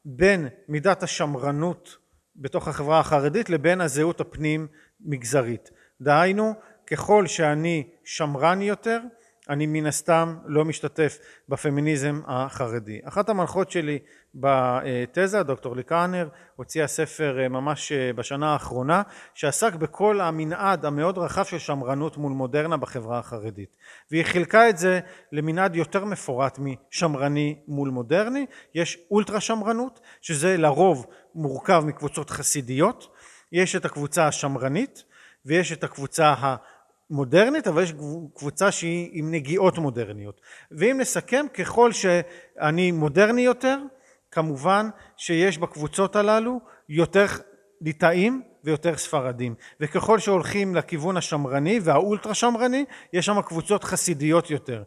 בין 0.05 0.49
מידת 0.69 1.03
השמרנות 1.03 1.97
בתוך 2.37 2.69
החברה 2.69 3.01
החרדית 3.01 3.51
לבין 3.51 3.81
הזהות 3.81 4.21
הפנים 4.21 4.67
מגזרית 5.01 5.71
דהיינו 6.01 6.55
ככל 6.87 7.27
שאני 7.27 7.91
שמרן 8.05 8.63
יותר 8.63 9.01
אני 9.49 9.67
מן 9.67 9.87
הסתם 9.87 10.37
לא 10.47 10.65
משתתף 10.65 11.19
בפמיניזם 11.49 12.21
החרדי. 12.27 13.01
אחת 13.05 13.29
המנחות 13.29 13.71
שלי 13.71 13.99
בתזה, 14.35 15.43
דוקטור 15.43 15.77
ליקרנר, 15.77 16.29
הוציאה 16.57 16.87
ספר 16.87 17.39
אה, 17.41 17.49
ממש 17.49 17.93
אה, 17.93 18.13
בשנה 18.13 18.53
האחרונה, 18.53 19.03
שעסק 19.35 19.75
בכל 19.75 20.21
המנעד 20.21 20.85
המאוד 20.85 21.19
רחב 21.19 21.45
של 21.45 21.59
שמרנות 21.59 22.17
מול 22.17 22.33
מודרנה 22.33 22.77
בחברה 22.77 23.19
החרדית. 23.19 23.77
והיא 24.11 24.25
חילקה 24.25 24.69
את 24.69 24.79
זה 24.79 25.01
למנעד 25.33 25.77
יותר 25.77 26.05
מפורט 26.05 26.59
משמרני 26.59 27.59
מול 27.69 27.91
מודרני. 27.91 28.47
יש 28.75 28.99
אולטרה 29.11 29.41
שמרנות, 29.41 30.01
שזה 30.21 30.57
לרוב 30.57 31.07
מורכב 31.35 31.83
מקבוצות 31.87 32.31
חסידיות, 32.31 33.09
יש 33.53 33.77
את 33.77 33.85
הקבוצה 33.85 34.27
השמרנית 34.27 35.05
ויש 35.47 35.73
את 35.73 35.85
הקבוצה 35.85 36.35
המודרנית, 37.11 37.67
אבל 37.67 37.83
יש 37.83 37.95
קבוצה 38.35 38.71
שהיא 38.71 39.11
עם 39.13 39.31
נגיעות 39.31 39.79
מודרניות. 39.79 40.41
ואם 40.71 40.97
נסכם, 41.01 41.47
ככל 41.55 41.93
שאני 41.93 42.93
מודרני 42.93 43.43
יותר, 43.43 43.79
כמובן 44.31 44.89
שיש 45.17 45.59
בקבוצות 45.59 46.17
הללו 46.17 46.61
יותר 46.89 47.27
ליטאים 47.81 48.43
ויותר 48.65 48.97
ספרדים. 48.97 49.55
וככל 49.81 50.19
שהולכים 50.19 50.75
לכיוון 50.75 51.17
השמרני 51.17 51.81
והאולטרה 51.83 52.35
שמרני 52.35 52.85
יש 53.13 53.27
שם 53.27 53.43
קבוצות 53.43 53.85
חסידיות 53.85 54.51
יותר. 54.51 54.83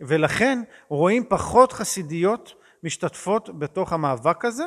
ולכן 0.00 0.62
רואים 0.88 1.24
פחות 1.28 1.72
חסידיות 1.72 2.54
משתתפות 2.82 3.58
בתוך 3.58 3.92
המאבק 3.92 4.44
הזה. 4.44 4.64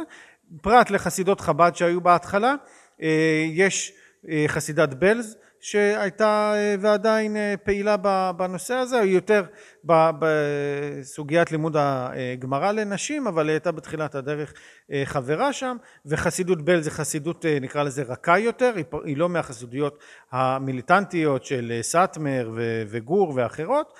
פרט 0.61 0.89
לחסידות 0.89 1.41
חב"ד 1.41 1.71
שהיו 1.75 2.01
בהתחלה 2.01 2.55
אה, 3.01 3.45
יש 3.49 3.93
אה, 4.29 4.45
חסידת 4.47 4.93
בלז 4.93 5.37
שהייתה 5.61 6.51
אה, 6.55 6.75
ועדיין 6.79 7.37
פעילה 7.63 7.97
בנושא 8.37 8.73
הזה, 8.73 8.97
יותר 8.97 9.43
בסוגיית 9.83 11.51
לימוד 11.51 11.75
הגמרא 11.79 12.71
לנשים, 12.71 13.27
אבל 13.27 13.49
הייתה 13.49 13.71
בתחילת 13.71 14.15
הדרך 14.15 14.53
חברה 15.05 15.53
שם, 15.53 15.77
וחסידות 16.05 16.61
בל 16.61 16.81
זה 16.81 16.91
חסידות 16.91 17.45
נקרא 17.61 17.83
לזה 17.83 18.03
רכה 18.03 18.39
יותר, 18.39 18.73
היא 19.03 19.17
לא 19.17 19.29
מהחסידויות 19.29 19.99
המיליטנטיות 20.31 21.45
של 21.45 21.79
סאטמר 21.81 22.51
וגור 22.87 23.33
ואחרות, 23.35 23.93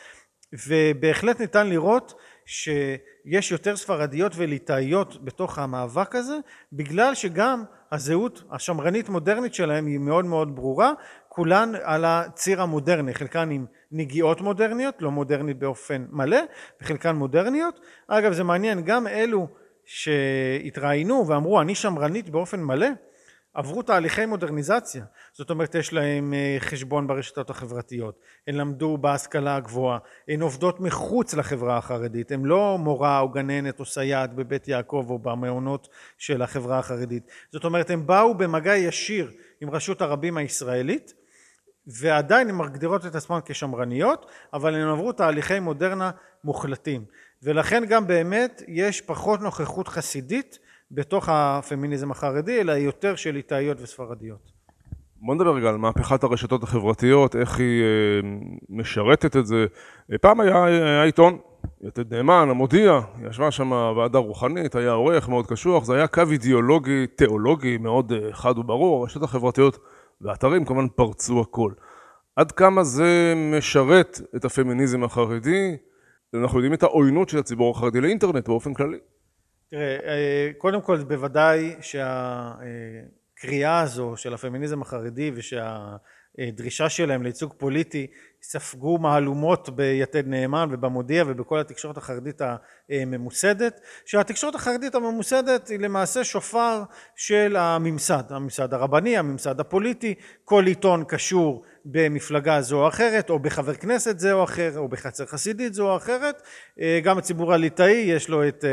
ובהחלט 0.67 1.39
ניתן 1.39 1.67
לראות 1.67 2.13
שיש 2.45 3.51
יותר 3.51 3.75
ספרדיות 3.75 4.31
וליטאיות 4.35 5.23
בתוך 5.25 5.59
המאבק 5.59 6.15
הזה, 6.15 6.37
בגלל 6.73 7.15
שגם 7.15 7.63
הזהות 7.91 8.43
השמרנית 8.51 9.09
מודרנית 9.09 9.53
שלהם 9.53 9.85
היא 9.85 9.99
מאוד 9.99 10.25
מאוד 10.25 10.55
ברורה, 10.55 10.93
כולן 11.37 11.71
על 11.83 12.05
הציר 12.05 12.61
המודרני, 12.61 13.13
חלקן 13.13 13.51
עם 13.51 13.65
נגיעות 13.91 14.41
מודרניות, 14.41 15.01
לא 15.01 15.11
מודרנית 15.11 15.59
באופן 15.59 16.05
מלא, 16.09 16.37
וחלקן 16.81 17.15
מודרניות. 17.15 17.79
אגב 18.07 18.33
זה 18.33 18.43
מעניין, 18.43 18.81
גם 18.81 19.07
אלו 19.07 19.47
שהתראיינו 19.85 21.27
ואמרו 21.27 21.61
אני 21.61 21.75
שמרנית 21.75 22.29
באופן 22.29 22.59
מלא, 22.59 22.87
עברו 23.53 23.81
תהליכי 23.81 24.25
מודרניזציה, 24.25 25.05
זאת 25.33 25.49
אומרת 25.49 25.75
יש 25.75 25.93
להם 25.93 26.33
אה, 26.33 26.57
חשבון 26.59 27.07
ברשתות 27.07 27.49
החברתיות, 27.49 28.19
הן 28.47 28.55
למדו 28.55 28.97
בהשכלה 28.97 29.55
הגבוהה, 29.55 29.97
הן 30.27 30.41
עובדות 30.41 30.79
מחוץ 30.79 31.33
לחברה 31.33 31.77
החרדית, 31.77 32.31
הן 32.31 32.45
לא 32.45 32.77
מורה 32.79 33.19
או 33.19 33.29
גננת 33.29 33.79
או 33.79 33.85
סייעת 33.85 34.33
בבית 34.33 34.67
יעקב 34.67 35.05
או 35.09 35.19
במעונות 35.19 35.87
של 36.17 36.41
החברה 36.41 36.79
החרדית, 36.79 37.23
זאת 37.51 37.65
אומרת 37.65 37.89
הם 37.89 38.07
באו 38.07 38.33
במגע 38.33 38.75
ישיר 38.75 39.31
עם 39.61 39.69
רשות 39.69 40.01
הרבים 40.01 40.37
הישראלית 40.37 41.13
ועדיין 41.87 42.49
הן 42.49 42.55
מגדירות 42.55 43.05
את 43.05 43.15
עצמן 43.15 43.39
כשמרניות 43.45 44.25
אבל 44.53 44.75
הן 44.75 44.87
עברו 44.87 45.11
תהליכי 45.11 45.59
מודרנה 45.59 46.11
מוחלטים 46.43 47.05
ולכן 47.43 47.83
גם 47.89 48.07
באמת 48.07 48.61
יש 48.67 49.01
פחות 49.01 49.41
נוכחות 49.41 49.87
חסידית 49.87 50.59
בתוך 50.91 51.29
הפמיניזם 51.31 52.11
החרדי, 52.11 52.61
אלא 52.61 52.71
יותר 52.71 53.15
של 53.15 53.31
ליטאיות 53.31 53.81
וספרדיות. 53.81 54.57
בוא 55.21 55.35
נדבר 55.35 55.55
רגע 55.55 55.69
על 55.69 55.77
מהפכת 55.77 56.23
הרשתות 56.23 56.63
החברתיות, 56.63 57.35
איך 57.35 57.59
היא 57.59 57.83
אה, 57.83 58.29
משרתת 58.69 59.35
את 59.35 59.45
זה. 59.45 59.65
פעם 60.21 60.39
היה, 60.39 60.65
היה 60.65 61.03
עיתון, 61.03 61.37
יתד 61.81 62.13
נאמן, 62.13 62.47
המודיע, 62.49 62.99
ישבה 63.29 63.51
שם 63.51 63.71
ועדה 63.71 64.19
רוחנית, 64.19 64.75
היה 64.75 64.91
עורך 64.91 65.29
מאוד 65.29 65.47
קשוח, 65.47 65.83
זה 65.83 65.95
היה 65.95 66.07
קו 66.07 66.21
אידיאולוגי, 66.31 67.07
תיאולוגי, 67.07 67.77
מאוד 67.77 68.11
אה, 68.11 68.33
חד 68.33 68.57
וברור, 68.57 69.01
הרשתות 69.01 69.23
החברתיות 69.23 69.77
והאתרים 70.21 70.65
כמובן 70.65 70.87
פרצו 70.87 71.41
הכל. 71.41 71.71
עד 72.35 72.51
כמה 72.51 72.83
זה 72.83 73.33
משרת 73.57 74.21
את 74.35 74.45
הפמיניזם 74.45 75.03
החרדי? 75.03 75.77
אנחנו 76.33 76.57
יודעים 76.57 76.73
את 76.73 76.83
העוינות 76.83 77.29
של 77.29 77.37
הציבור 77.37 77.71
החרדי 77.71 78.01
לאינטרנט 78.01 78.47
באופן 78.47 78.73
כללי. 78.73 78.97
תראה, 79.71 79.97
אה, 80.03 80.51
קודם 80.57 80.81
כל 80.81 81.03
בוודאי 81.03 81.75
שהקריאה 81.81 83.79
הזו 83.79 84.13
של 84.15 84.33
הפמיניזם 84.33 84.81
החרדי 84.81 85.31
ושהדרישה 85.35 86.89
שלהם 86.89 87.23
לייצוג 87.23 87.53
פוליטי 87.57 88.07
ספגו 88.41 88.97
מהלומות 88.97 89.69
ביתד 89.69 90.27
נאמן 90.27 90.69
ובמודיע 90.71 91.23
ובכל 91.27 91.59
התקשורת 91.59 91.97
החרדית 91.97 92.41
הממוסדת 92.89 93.79
שהתקשורת 94.05 94.55
החרדית 94.55 94.95
הממוסדת 94.95 95.67
היא 95.67 95.79
למעשה 95.79 96.23
שופר 96.23 96.83
של 97.15 97.55
הממסד, 97.55 98.23
הממסד 98.29 98.73
הרבני, 98.73 99.17
הממסד 99.17 99.59
הפוליטי, 99.59 100.13
כל 100.43 100.65
עיתון 100.65 101.03
קשור 101.07 101.63
במפלגה 101.85 102.61
זו 102.61 102.81
או 102.83 102.87
אחרת 102.87 103.29
או 103.29 103.39
בחבר 103.39 103.73
כנסת 103.73 104.19
זה 104.19 104.33
או 104.33 104.43
אחר 104.43 104.77
או 104.77 104.87
בחצר 104.87 105.25
חסידית 105.25 105.73
זו 105.73 105.91
או 105.91 105.97
אחרת. 105.97 106.41
גם 107.03 107.17
הציבור 107.17 107.53
הליטאי 107.53 107.91
יש 107.91 108.29
לו 108.29 108.47
את 108.47 108.65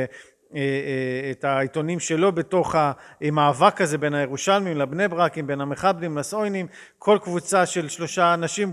את 1.31 1.45
העיתונים 1.45 2.01
שלו 2.01 2.33
בתוך 2.33 2.75
המאבק 2.79 3.81
הזה 3.81 3.99
בין 3.99 4.15
הירושלמים 4.15 4.77
לבני 4.77 5.09
ברקים, 5.09 5.47
בין 5.47 5.61
המחבלים 5.61 6.19
לסוינים, 6.19 6.67
כל 6.99 7.19
קבוצה 7.23 7.67
של 7.67 7.89
שלושה 7.89 8.35
אנשים 8.35 8.73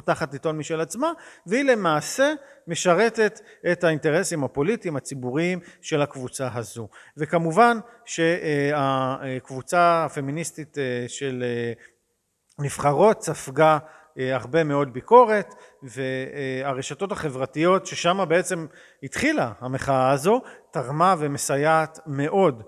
פותחת 0.00 0.32
עיתון 0.32 0.58
משל 0.58 0.80
עצמה 0.80 1.12
והיא 1.46 1.64
למעשה 1.64 2.32
משרתת 2.66 3.40
את 3.72 3.84
האינטרסים 3.84 4.44
הפוליטיים 4.44 4.96
הציבוריים 4.96 5.60
של 5.80 6.02
הקבוצה 6.02 6.48
הזו. 6.54 6.88
וכמובן 7.16 7.78
שהקבוצה 8.04 10.04
הפמיניסטית 10.04 10.78
אה, 10.78 11.04
של 11.08 11.44
נבחרות 12.58 13.22
ספגה 13.22 13.78
הרבה 14.16 14.64
מאוד 14.64 14.92
ביקורת 14.92 15.54
והרשתות 15.82 17.12
החברתיות 17.12 17.86
ששם 17.86 18.24
בעצם 18.28 18.66
התחילה 19.02 19.52
המחאה 19.60 20.10
הזו 20.10 20.40
תרמה 20.70 21.14
ומסייעת 21.18 21.98
מאוד 22.06 22.62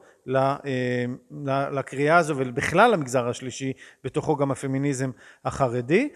לקריאה 1.73 2.16
הזו 2.16 2.35
ובכלל 2.37 2.90
למגזר 2.90 3.29
השלישי 3.29 3.73
בתוכו 4.05 4.37
גם 4.37 4.51
הפמיניזם 4.51 5.11
החרדי 5.45 6.09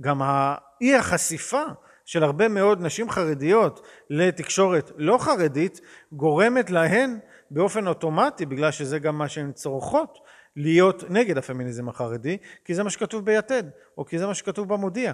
גם 0.00 0.22
האי 0.22 0.94
החשיפה 0.94 1.62
של 2.04 2.22
הרבה 2.22 2.48
מאוד 2.48 2.82
נשים 2.82 3.10
חרדיות 3.10 3.86
לתקשורת 4.10 4.90
לא 4.96 5.18
חרדית 5.18 5.80
גורמת 6.12 6.70
להן 6.70 7.18
באופן 7.50 7.86
אוטומטי 7.86 8.46
בגלל 8.46 8.70
שזה 8.70 8.98
גם 8.98 9.18
מה 9.18 9.28
שהן 9.28 9.52
צורכות 9.52 10.18
להיות 10.56 11.04
נגד 11.10 11.38
הפמיניזם 11.38 11.88
החרדי 11.88 12.36
כי 12.64 12.74
זה 12.74 12.82
מה 12.82 12.90
שכתוב 12.90 13.24
ביתד 13.24 13.62
או 13.98 14.06
כי 14.06 14.18
זה 14.18 14.26
מה 14.26 14.34
שכתוב 14.34 14.68
במודיע. 14.68 15.12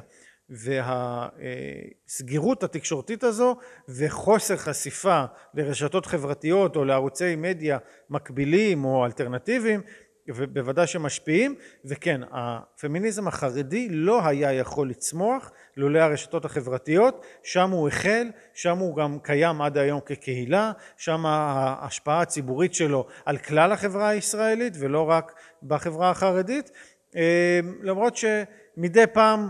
והסגירות 2.08 2.62
התקשורתית 2.62 3.24
הזו 3.24 3.56
וחוסר 3.88 4.56
חשיפה 4.56 5.24
לרשתות 5.54 6.06
חברתיות 6.06 6.76
או 6.76 6.84
לערוצי 6.84 7.36
מדיה 7.36 7.78
מקבילים 8.10 8.84
או 8.84 9.06
אלטרנטיביים 9.06 9.80
ובוודאי 10.28 10.86
שמשפיעים 10.86 11.54
וכן 11.84 12.20
הפמיניזם 12.30 13.28
החרדי 13.28 13.88
לא 13.90 14.26
היה 14.26 14.52
יכול 14.52 14.90
לצמוח 14.90 15.52
לולא 15.76 15.98
הרשתות 15.98 16.44
החברתיות 16.44 17.24
שם 17.42 17.70
הוא 17.70 17.88
החל 17.88 18.26
שם 18.54 18.78
הוא 18.78 18.96
גם 18.96 19.18
קיים 19.22 19.62
עד 19.62 19.78
היום 19.78 20.00
כקהילה 20.06 20.72
שם 20.96 21.26
ההשפעה 21.26 22.20
הציבורית 22.20 22.74
שלו 22.74 23.06
על 23.24 23.38
כלל 23.38 23.72
החברה 23.72 24.08
הישראלית 24.08 24.74
ולא 24.78 25.10
רק 25.10 25.32
בחברה 25.62 26.10
החרדית. 26.10 26.70
אה, 27.16 27.60
למרות 27.82 28.16
שמדי 28.16 29.04
פעם 29.12 29.48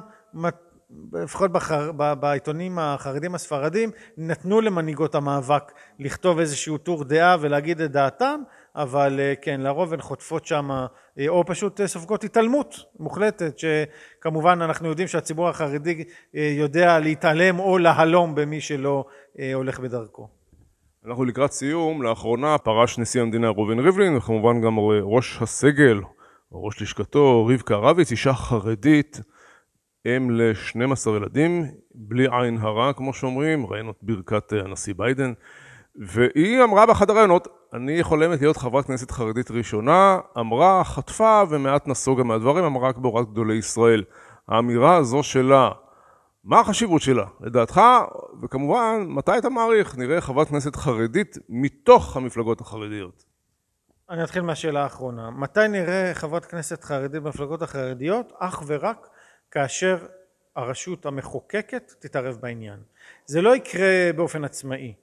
לפחות 1.13 1.53
בחר, 1.53 1.93
בעיתונים 1.93 2.79
החרדים 2.79 3.35
הספרדים 3.35 3.91
נתנו 4.17 4.61
למנהיגות 4.61 5.15
המאבק 5.15 5.73
לכתוב 5.99 6.39
איזשהו 6.39 6.79
טור 6.79 7.05
דעה 7.05 7.37
ולהגיד 7.41 7.81
את 7.81 7.91
דעתם 7.91 8.41
אבל 8.77 9.21
אה, 9.21 9.35
כן 9.43 9.61
לרוב 9.61 9.93
הן 9.93 10.01
חוטפות 10.01 10.47
שם 10.47 10.71
אה, 10.71 11.29
או 11.29 11.45
פשוט 11.47 11.81
אה, 11.81 11.87
סופגות 11.87 12.25
התעלמות 12.25 12.77
מוחלטת 12.99 13.59
שכמובן 13.59 14.63
אנחנו 14.63 14.89
יודעים 14.89 15.09
שהציבור 15.09 15.49
החרדי 15.49 16.05
יודע 16.35 16.99
להתעלם 16.99 17.59
או 17.59 17.79
להלום 17.79 18.35
במי 18.35 18.61
שלא 18.61 19.05
הולך 19.55 19.81
בדרכו. 19.81 20.29
אנחנו 21.07 21.25
לקראת 21.25 21.53
סיום, 21.53 22.03
לאחרונה 22.03 22.59
פרש 22.59 22.99
נשיא 22.99 23.23
המדינה 23.23 23.49
ראובן 23.49 23.79
ריבלין 23.79 24.17
וכמובן 24.17 24.61
גם 24.61 24.79
ראש 25.03 25.43
הסגל, 25.43 26.01
ראש 26.53 26.83
לשכתו 26.83 27.47
רבקה 27.47 27.77
רביץ, 27.77 28.11
אישה 28.11 28.33
חרדית 28.33 29.21
אם 30.07 30.31
ל-12 30.31 31.11
ילדים, 31.17 31.65
בלי 31.95 32.27
עין 32.31 32.59
הרע, 32.61 32.93
כמו 32.93 33.13
שאומרים, 33.13 33.67
ראינו 33.67 33.91
את 33.91 33.97
ברכת 34.03 34.53
הנשיא 34.53 34.95
ביידן, 34.97 35.33
והיא 35.97 36.65
אמרה 36.65 36.87
באחד 36.87 37.11
הראיונות, 37.11 37.49
אני 37.75 38.03
חולמת 38.03 38.41
להיות 38.41 38.57
חברת 38.57 38.87
כנסת 38.87 39.11
חרדית 39.11 39.51
ראשונה, 39.51 40.19
אמרה, 40.39 40.85
חטפה 40.85 41.43
ומעט 41.49 41.89
נסוגה 41.89 42.25
מהדברים, 42.25 42.65
אמרה 42.65 42.89
רק 42.89 42.99
בהוראת 42.99 43.31
גדולי 43.31 43.55
ישראל. 43.55 44.05
האמירה 44.49 44.97
הזו 44.97 45.23
שלה, 45.23 45.71
מה 46.45 46.61
החשיבות 46.61 47.03
שלה, 47.03 47.25
לדעתך, 47.41 47.81
וכמובן, 48.43 49.05
מתי 49.09 49.39
אתה 49.39 49.49
מעריך, 49.49 49.99
נראה 49.99 50.21
חברת 50.21 50.49
כנסת 50.49 50.77
חרדית 50.77 51.39
מתוך 51.49 52.17
המפלגות 52.17 52.61
החרדיות? 52.61 53.25
אני 54.11 54.25
אתחיל 54.25 54.43
מהשאלה 54.43 54.83
האחרונה. 54.83 55.31
מתי 55.31 55.69
נראה 55.69 56.11
חברת 56.15 56.45
כנסת 56.45 56.85
חרדית 56.85 57.23
במפלגות 57.23 57.63
החרדיות? 57.63 58.33
אך 58.39 58.63
ורק 58.67 59.09
כאשר 59.51 60.07
הרשות 60.57 61.07
המחוקקת 61.07 61.93
תתערב 61.99 62.37
בעניין. 62.41 62.83
זה 63.27 63.43
לא 63.43 63.57
יקרה 63.57 64.11
באופן 64.17 64.45
עצמאי. 64.45 64.95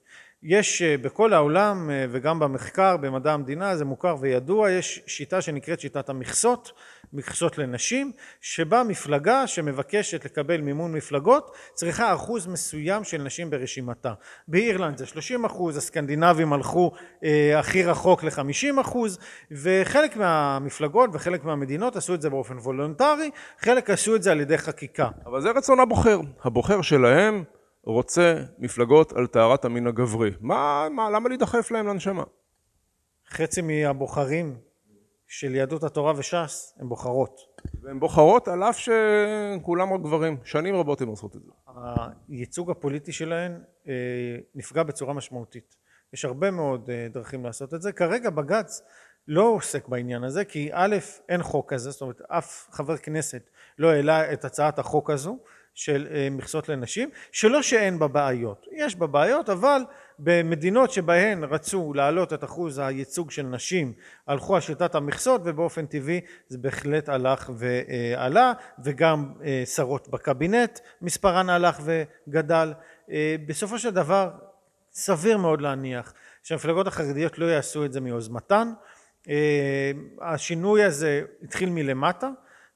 יש 0.44 0.82
אה, 0.82 0.96
בכל 0.98 1.32
העולם 1.32 1.90
אה, 1.90 2.06
וגם 2.10 2.38
במחקר 2.38 2.96
במדע 2.96 3.32
המדינה 3.32 3.76
זה 3.76 3.84
מוכר 3.84 4.16
וידוע 4.20 4.70
יש 4.70 5.02
שיטה 5.06 5.40
שנקראת 5.40 5.80
שיטת 5.80 6.08
המכסות 6.08 6.72
מכסות 7.12 7.58
לנשים 7.58 8.12
שבה 8.40 8.82
מפלגה 8.82 9.46
שמבקשת 9.46 10.24
לקבל 10.24 10.60
מימון 10.60 10.92
מפלגות 10.92 11.56
צריכה 11.74 12.14
אחוז 12.14 12.46
מסוים 12.46 13.04
של 13.04 13.22
נשים 13.22 13.50
ברשימתה. 13.50 14.12
באירלנד 14.48 14.98
זה 14.98 15.06
30 15.06 15.44
אחוז 15.44 15.76
הסקנדינבים 15.76 16.52
הלכו 16.52 16.92
אה, 17.24 17.58
הכי 17.58 17.82
רחוק 17.82 18.24
ל-50 18.24 18.80
אחוז 18.80 19.18
וחלק 19.50 20.16
מהמפלגות 20.16 21.10
וחלק 21.12 21.44
מהמדינות 21.44 21.96
עשו 21.96 22.14
את 22.14 22.22
זה 22.22 22.30
באופן 22.30 22.58
וולונטרי 22.58 23.30
חלק 23.58 23.90
עשו 23.90 24.16
את 24.16 24.22
זה 24.22 24.32
על 24.32 24.40
ידי 24.40 24.58
חקיקה. 24.58 25.08
אבל 25.26 25.40
זה 25.40 25.50
רצון 25.50 25.80
הבוחר. 25.80 26.20
הבוחר 26.44 26.82
שלהם 26.82 27.44
רוצה 27.86 28.36
מפלגות 28.58 29.12
על 29.12 29.26
טהרת 29.26 29.64
המין 29.64 29.86
הגברי. 29.86 30.30
מה, 30.40 30.88
מה, 30.90 31.10
למה 31.10 31.28
להידחף 31.28 31.70
להם 31.70 31.86
לנשמה? 31.86 32.24
חצי 33.28 33.62
מהבוחרים 33.62 34.56
של 35.26 35.54
יהדות 35.54 35.84
התורה 35.84 36.12
וש"ס 36.16 36.74
הם 36.80 36.88
בוחרות. 36.88 37.40
והן 37.82 38.00
בוחרות 38.00 38.48
על 38.48 38.62
אף 38.62 38.78
שכולם 38.78 39.92
רק 39.92 40.00
גברים. 40.00 40.36
שנים 40.44 40.74
רבות 40.74 41.00
הן 41.00 41.08
עושות 41.08 41.36
את 41.36 41.42
זה. 41.42 41.50
הייצוג 42.28 42.70
הפוליטי 42.70 43.12
שלהן 43.12 43.60
אה, 43.88 43.92
נפגע 44.54 44.82
בצורה 44.82 45.14
משמעותית. 45.14 45.76
יש 46.12 46.24
הרבה 46.24 46.50
מאוד 46.50 46.90
אה, 46.90 47.06
דרכים 47.10 47.44
לעשות 47.44 47.74
את 47.74 47.82
זה. 47.82 47.92
כרגע 47.92 48.30
בג"ץ 48.30 48.82
לא 49.28 49.42
עוסק 49.42 49.88
בעניין 49.88 50.24
הזה 50.24 50.44
כי 50.44 50.70
א' 50.72 50.96
אין 51.28 51.42
חוק 51.42 51.72
כזה, 51.72 51.90
זאת 51.90 52.00
אומרת 52.00 52.20
אף 52.28 52.66
חבר 52.70 52.96
כנסת 52.96 53.50
לא 53.78 53.90
העלה 53.90 54.32
את 54.32 54.44
הצעת 54.44 54.78
החוק 54.78 55.10
הזו 55.10 55.38
של 55.74 56.06
אה, 56.10 56.28
מכסות 56.30 56.68
לנשים, 56.68 57.10
שלא 57.32 57.62
שאין 57.62 57.98
בה 57.98 58.08
בעיות, 58.08 58.66
יש 58.72 58.96
בה 58.96 59.06
בעיות 59.06 59.50
אבל 59.50 59.82
במדינות 60.18 60.90
שבהן 60.90 61.44
רצו 61.44 61.92
להעלות 61.94 62.32
את 62.32 62.44
אחוז 62.44 62.78
הייצוג 62.78 63.30
של 63.30 63.42
נשים 63.42 63.92
הלכו 64.26 64.54
על 64.54 64.60
שיטת 64.60 64.94
המכסות 64.94 65.40
ובאופן 65.44 65.86
טבעי 65.86 66.20
זה 66.48 66.58
בהחלט 66.58 67.08
הלך 67.08 67.50
ועלה 67.54 68.52
וגם 68.84 69.32
אה, 69.44 69.62
שרות 69.66 70.08
בקבינט 70.08 70.78
מספרן 71.02 71.50
הלך 71.50 71.80
וגדל. 71.84 72.72
אה, 73.10 73.36
בסופו 73.46 73.78
של 73.78 73.90
דבר 73.90 74.30
סביר 74.92 75.38
מאוד 75.38 75.60
להניח 75.60 76.14
שהמפלגות 76.42 76.86
החרדיות 76.86 77.38
לא 77.38 77.46
יעשו 77.46 77.84
את 77.84 77.92
זה 77.92 78.00
מיוזמתן. 78.00 78.72
השינוי 80.20 80.84
הזה 80.84 81.22
התחיל 81.42 81.70
מלמטה 81.70 82.30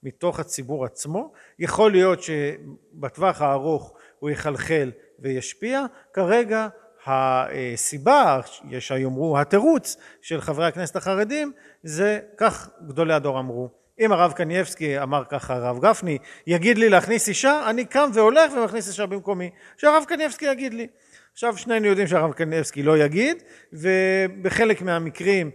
מתוך 0.09 0.41
הציבור 0.41 0.85
עצמו. 0.85 1.33
יכול 1.59 1.93
להיות 1.93 2.23
שבטווח 2.23 3.43
הארוך 3.43 3.95
הוא 4.19 4.31
יחלחל 4.31 4.91
וישפיע. 5.19 5.85
כרגע 6.13 6.69
הסיבה, 7.07 8.41
יש 8.69 8.93
היאמרו 8.93 9.39
התירוץ 9.39 9.97
של 10.23 10.41
חברי 10.41 10.67
הכנסת 10.67 10.97
החרדים, 10.97 11.53
זה 11.83 12.19
כך 12.37 12.71
גדולי 12.89 13.15
הדור 13.15 13.41
אמרו. 13.41 13.71
אם 14.01 14.13
הרב 14.13 14.33
קנייבסקי 14.33 15.03
אמר 15.03 15.23
ככה 15.29 15.55
הרב 15.55 15.79
גפני 15.81 16.19
יגיד 16.47 16.79
לי 16.79 16.89
להכניס 16.89 17.29
אישה 17.29 17.71
אני 17.71 17.85
קם 17.85 18.11
והולך 18.15 18.53
ומכניס 18.53 18.89
אישה 18.89 19.07
במקומי 19.07 19.51
שהרב 19.77 20.05
קנייבסקי 20.09 20.45
יגיד 20.45 20.75
לי 20.75 20.87
עכשיו 21.33 21.57
שנינו 21.57 21.87
יודעים 21.87 22.07
שהרב 22.07 22.33
קנייבסקי 22.33 22.83
לא 22.83 22.99
יגיד 22.99 23.43
ובחלק 23.73 24.83
מהמקרים 24.83 25.51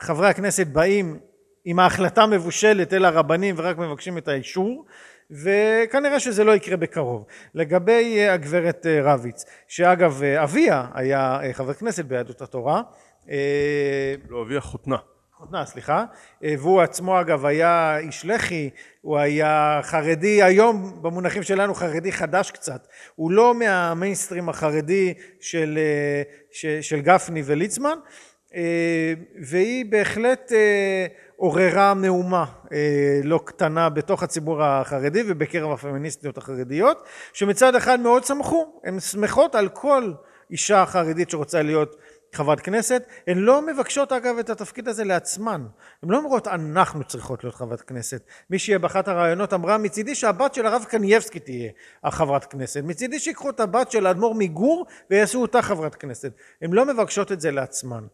חברי 0.00 0.28
הכנסת 0.28 0.66
באים 0.66 1.18
עם 1.64 1.78
ההחלטה 1.78 2.26
מבושלת 2.26 2.92
אל 2.92 3.04
הרבנים 3.04 3.54
ורק 3.58 3.78
מבקשים 3.78 4.18
את 4.18 4.28
האישור 4.28 4.84
וכנראה 5.30 6.20
שזה 6.20 6.44
לא 6.44 6.52
יקרה 6.56 6.76
בקרוב. 6.76 7.24
לגבי 7.54 8.18
אה, 8.18 8.32
הגברת 8.32 8.86
אה, 8.86 9.00
רביץ, 9.02 9.44
שאגב 9.68 10.22
אה, 10.22 10.42
אביה 10.42 10.86
היה 10.94 11.38
חבר 11.52 11.74
כנסת 11.74 12.04
ביהדות 12.04 12.42
התורה. 12.42 12.82
לא 14.28 14.42
אביה 14.42 14.60
חותנה. 14.60 14.96
חותנה, 15.36 15.66
סליחה. 15.66 16.04
והוא 16.42 16.80
עצמו 16.80 17.20
אגב 17.20 17.46
היה 17.46 17.98
איש 17.98 18.26
לח"י, 18.26 18.70
הוא 19.00 19.18
היה 19.18 19.80
חרדי 19.82 20.42
היום 20.42 21.02
במונחים 21.02 21.42
שלנו 21.42 21.74
חרדי 21.74 22.12
חדש 22.12 22.50
קצת. 22.50 22.86
הוא 23.14 23.30
לא 23.30 23.54
מהמיינסטרים 23.54 24.48
החרדי 24.48 25.14
של, 25.40 25.78
של 26.80 27.00
גפני 27.00 27.42
וליצמן 27.44 27.98
והיא 29.42 29.84
בהחלט 29.88 30.52
עוררה 31.36 31.94
מהומה 31.94 32.44
אה, 32.72 33.20
לא 33.24 33.40
קטנה 33.44 33.88
בתוך 33.88 34.22
הציבור 34.22 34.62
החרדי 34.62 35.22
ובקרב 35.26 35.72
הפמיניסטיות 35.72 36.38
החרדיות 36.38 37.04
שמצד 37.32 37.74
אחד 37.74 38.00
מאוד 38.00 38.24
שמחו, 38.24 38.80
הן 38.84 39.00
שמחות 39.00 39.54
על 39.54 39.68
כל 39.68 40.12
אישה 40.50 40.86
חרדית 40.86 41.30
שרוצה 41.30 41.62
להיות 41.62 41.96
חברת 42.34 42.60
כנסת, 42.60 43.02
הן 43.26 43.38
לא 43.38 43.66
מבקשות 43.66 44.12
אגב 44.12 44.38
את 44.38 44.50
התפקיד 44.50 44.88
הזה 44.88 45.04
לעצמן, 45.04 45.66
הן 46.02 46.08
לא 46.10 46.16
אומרות 46.16 46.48
אנחנו 46.48 47.04
צריכות 47.04 47.44
להיות 47.44 47.54
חברת 47.54 47.80
כנסת, 47.80 48.22
מישהי 48.50 48.78
באחת 48.78 49.08
הראיונות 49.08 49.52
אמרה 49.52 49.78
מצידי 49.78 50.14
שהבת 50.14 50.54
של 50.54 50.66
הרב 50.66 50.84
קנייבסקי 50.88 51.38
תהיה 51.40 51.70
החברת 52.04 52.44
כנסת, 52.44 52.80
מצידי 52.84 53.18
שיקחו 53.18 53.50
את 53.50 53.60
הבת 53.60 53.90
של 53.90 54.06
האדמו"ר 54.06 54.34
מגור 54.34 54.86
ויעשו 55.10 55.42
אותה 55.42 55.62
חברת 55.62 55.94
כנסת, 55.94 56.32
הן 56.62 56.72
לא 56.72 56.86
מבקשות 56.86 57.32
את 57.32 57.40
זה 57.40 57.50
לעצמן 57.50 58.04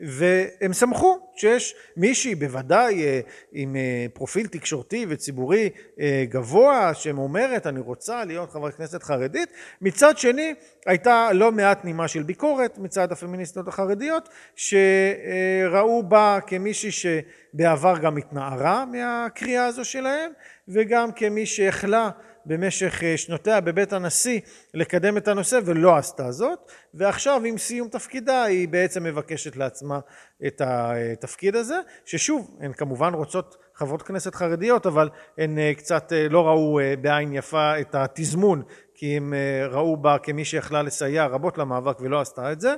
והם 0.00 0.72
שמחו 0.72 1.18
שיש 1.36 1.74
מישהי 1.96 2.34
בוודאי 2.34 3.04
אה, 3.04 3.20
עם 3.52 3.76
אה, 3.76 4.06
פרופיל 4.12 4.46
תקשורתי 4.46 5.06
וציבורי 5.08 5.70
אה, 6.00 6.24
גבוה 6.28 6.94
שאומרת 6.94 7.66
אני 7.66 7.80
רוצה 7.80 8.24
להיות 8.24 8.50
חברת 8.50 8.74
כנסת 8.74 9.02
חרדית. 9.02 9.48
מצד 9.80 10.18
שני 10.18 10.54
הייתה 10.86 11.32
לא 11.32 11.52
מעט 11.52 11.84
נימה 11.84 12.08
של 12.08 12.22
ביקורת 12.22 12.78
מצד 12.78 13.12
הפמיניסטיות 13.12 13.68
החרדיות 13.68 14.28
שראו 14.56 16.02
בה 16.02 16.38
כמישהי 16.46 16.90
שבעבר 16.90 17.98
גם 17.98 18.16
התנערה 18.16 18.84
מהקריאה 18.84 19.66
הזו 19.66 19.84
שלהם 19.84 20.32
וגם 20.68 21.12
כמי 21.12 21.46
שהחלה 21.46 22.10
במשך 22.46 23.04
אה, 23.04 23.16
שנותיה 23.16 23.60
בבית 23.60 23.92
הנשיא 23.92 24.40
לקדם 24.74 25.16
את 25.16 25.28
הנושא 25.28 25.58
ולא 25.64 25.96
עשתה 25.96 26.32
זאת. 26.32 26.58
ועכשיו 26.94 27.42
עם 27.44 27.58
סיום 27.58 27.88
תפקידה 27.88 28.42
היא 28.42 28.68
בעצם 28.68 29.04
מבקשת 29.04 29.56
לעצמה 29.56 30.00
את 30.46 30.62
התפקיד 30.64 31.56
הזה 31.56 31.80
ששוב 32.04 32.56
הן 32.60 32.72
כמובן 32.72 33.14
רוצות 33.14 33.56
חברות 33.74 34.02
כנסת 34.02 34.34
חרדיות 34.34 34.86
אבל 34.86 35.08
הן 35.38 35.58
אה, 35.58 35.72
קצת 35.74 36.12
אה, 36.12 36.28
לא 36.28 36.46
ראו 36.46 36.78
בעין 37.00 37.32
יפה 37.32 37.80
את 37.80 37.94
התזמון 37.94 38.62
כי 38.94 39.16
הם 39.16 39.34
ראו 39.70 39.96
בה 39.96 40.16
כמי 40.22 40.44
שיכלה 40.44 40.82
לסייע 40.82 41.26
רבות 41.26 41.58
למאבק 41.58 42.00
ולא 42.00 42.20
עשתה 42.20 42.52
את 42.52 42.60
זה. 42.60 42.74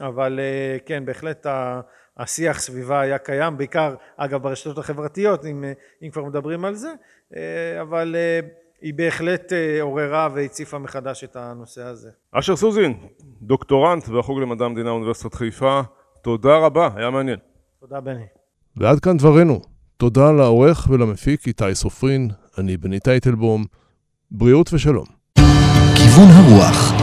אבל 0.00 0.40
כן 0.86 1.04
בהחלט 1.04 1.46
השיח 2.16 2.60
סביבה 2.60 3.00
היה 3.00 3.18
קיים 3.18 3.56
בעיקר 3.56 3.94
אגב 4.16 4.42
ברשתות 4.42 4.78
החברתיות 4.78 5.46
אם, 5.46 5.64
אם 6.02 6.10
כבר 6.10 6.24
מדברים 6.24 6.64
על 6.64 6.74
זה. 6.74 6.92
אבל 7.80 8.14
היא 8.82 8.94
בהחלט 8.94 9.52
אה, 9.52 9.82
עוררה 9.82 10.28
והציפה 10.34 10.78
מחדש 10.78 11.24
את 11.24 11.36
הנושא 11.36 11.82
הזה. 11.82 12.10
אשר 12.32 12.56
סוזין, 12.56 12.94
דוקטורנט 13.42 14.08
והחוג 14.08 14.40
למדע 14.40 14.64
המדינה 14.64 14.90
באוניברסיטת 14.90 15.34
חיפה, 15.34 15.80
תודה 16.22 16.56
רבה, 16.56 16.88
היה 16.96 17.10
מעניין. 17.10 17.38
תודה 17.80 18.00
בני. 18.00 18.24
ועד 18.76 19.00
כאן 19.00 19.16
דברינו. 19.16 19.60
תודה 19.96 20.32
לעורך 20.32 20.86
ולמפיק 20.90 21.46
איתי 21.46 21.74
סופרין, 21.74 22.28
אני 22.58 22.76
בני 22.76 23.00
טייטלבום, 23.00 23.64
בריאות 24.30 24.72
ושלום. 24.72 25.06
כיוון 25.96 26.28
הרוח 26.28 27.01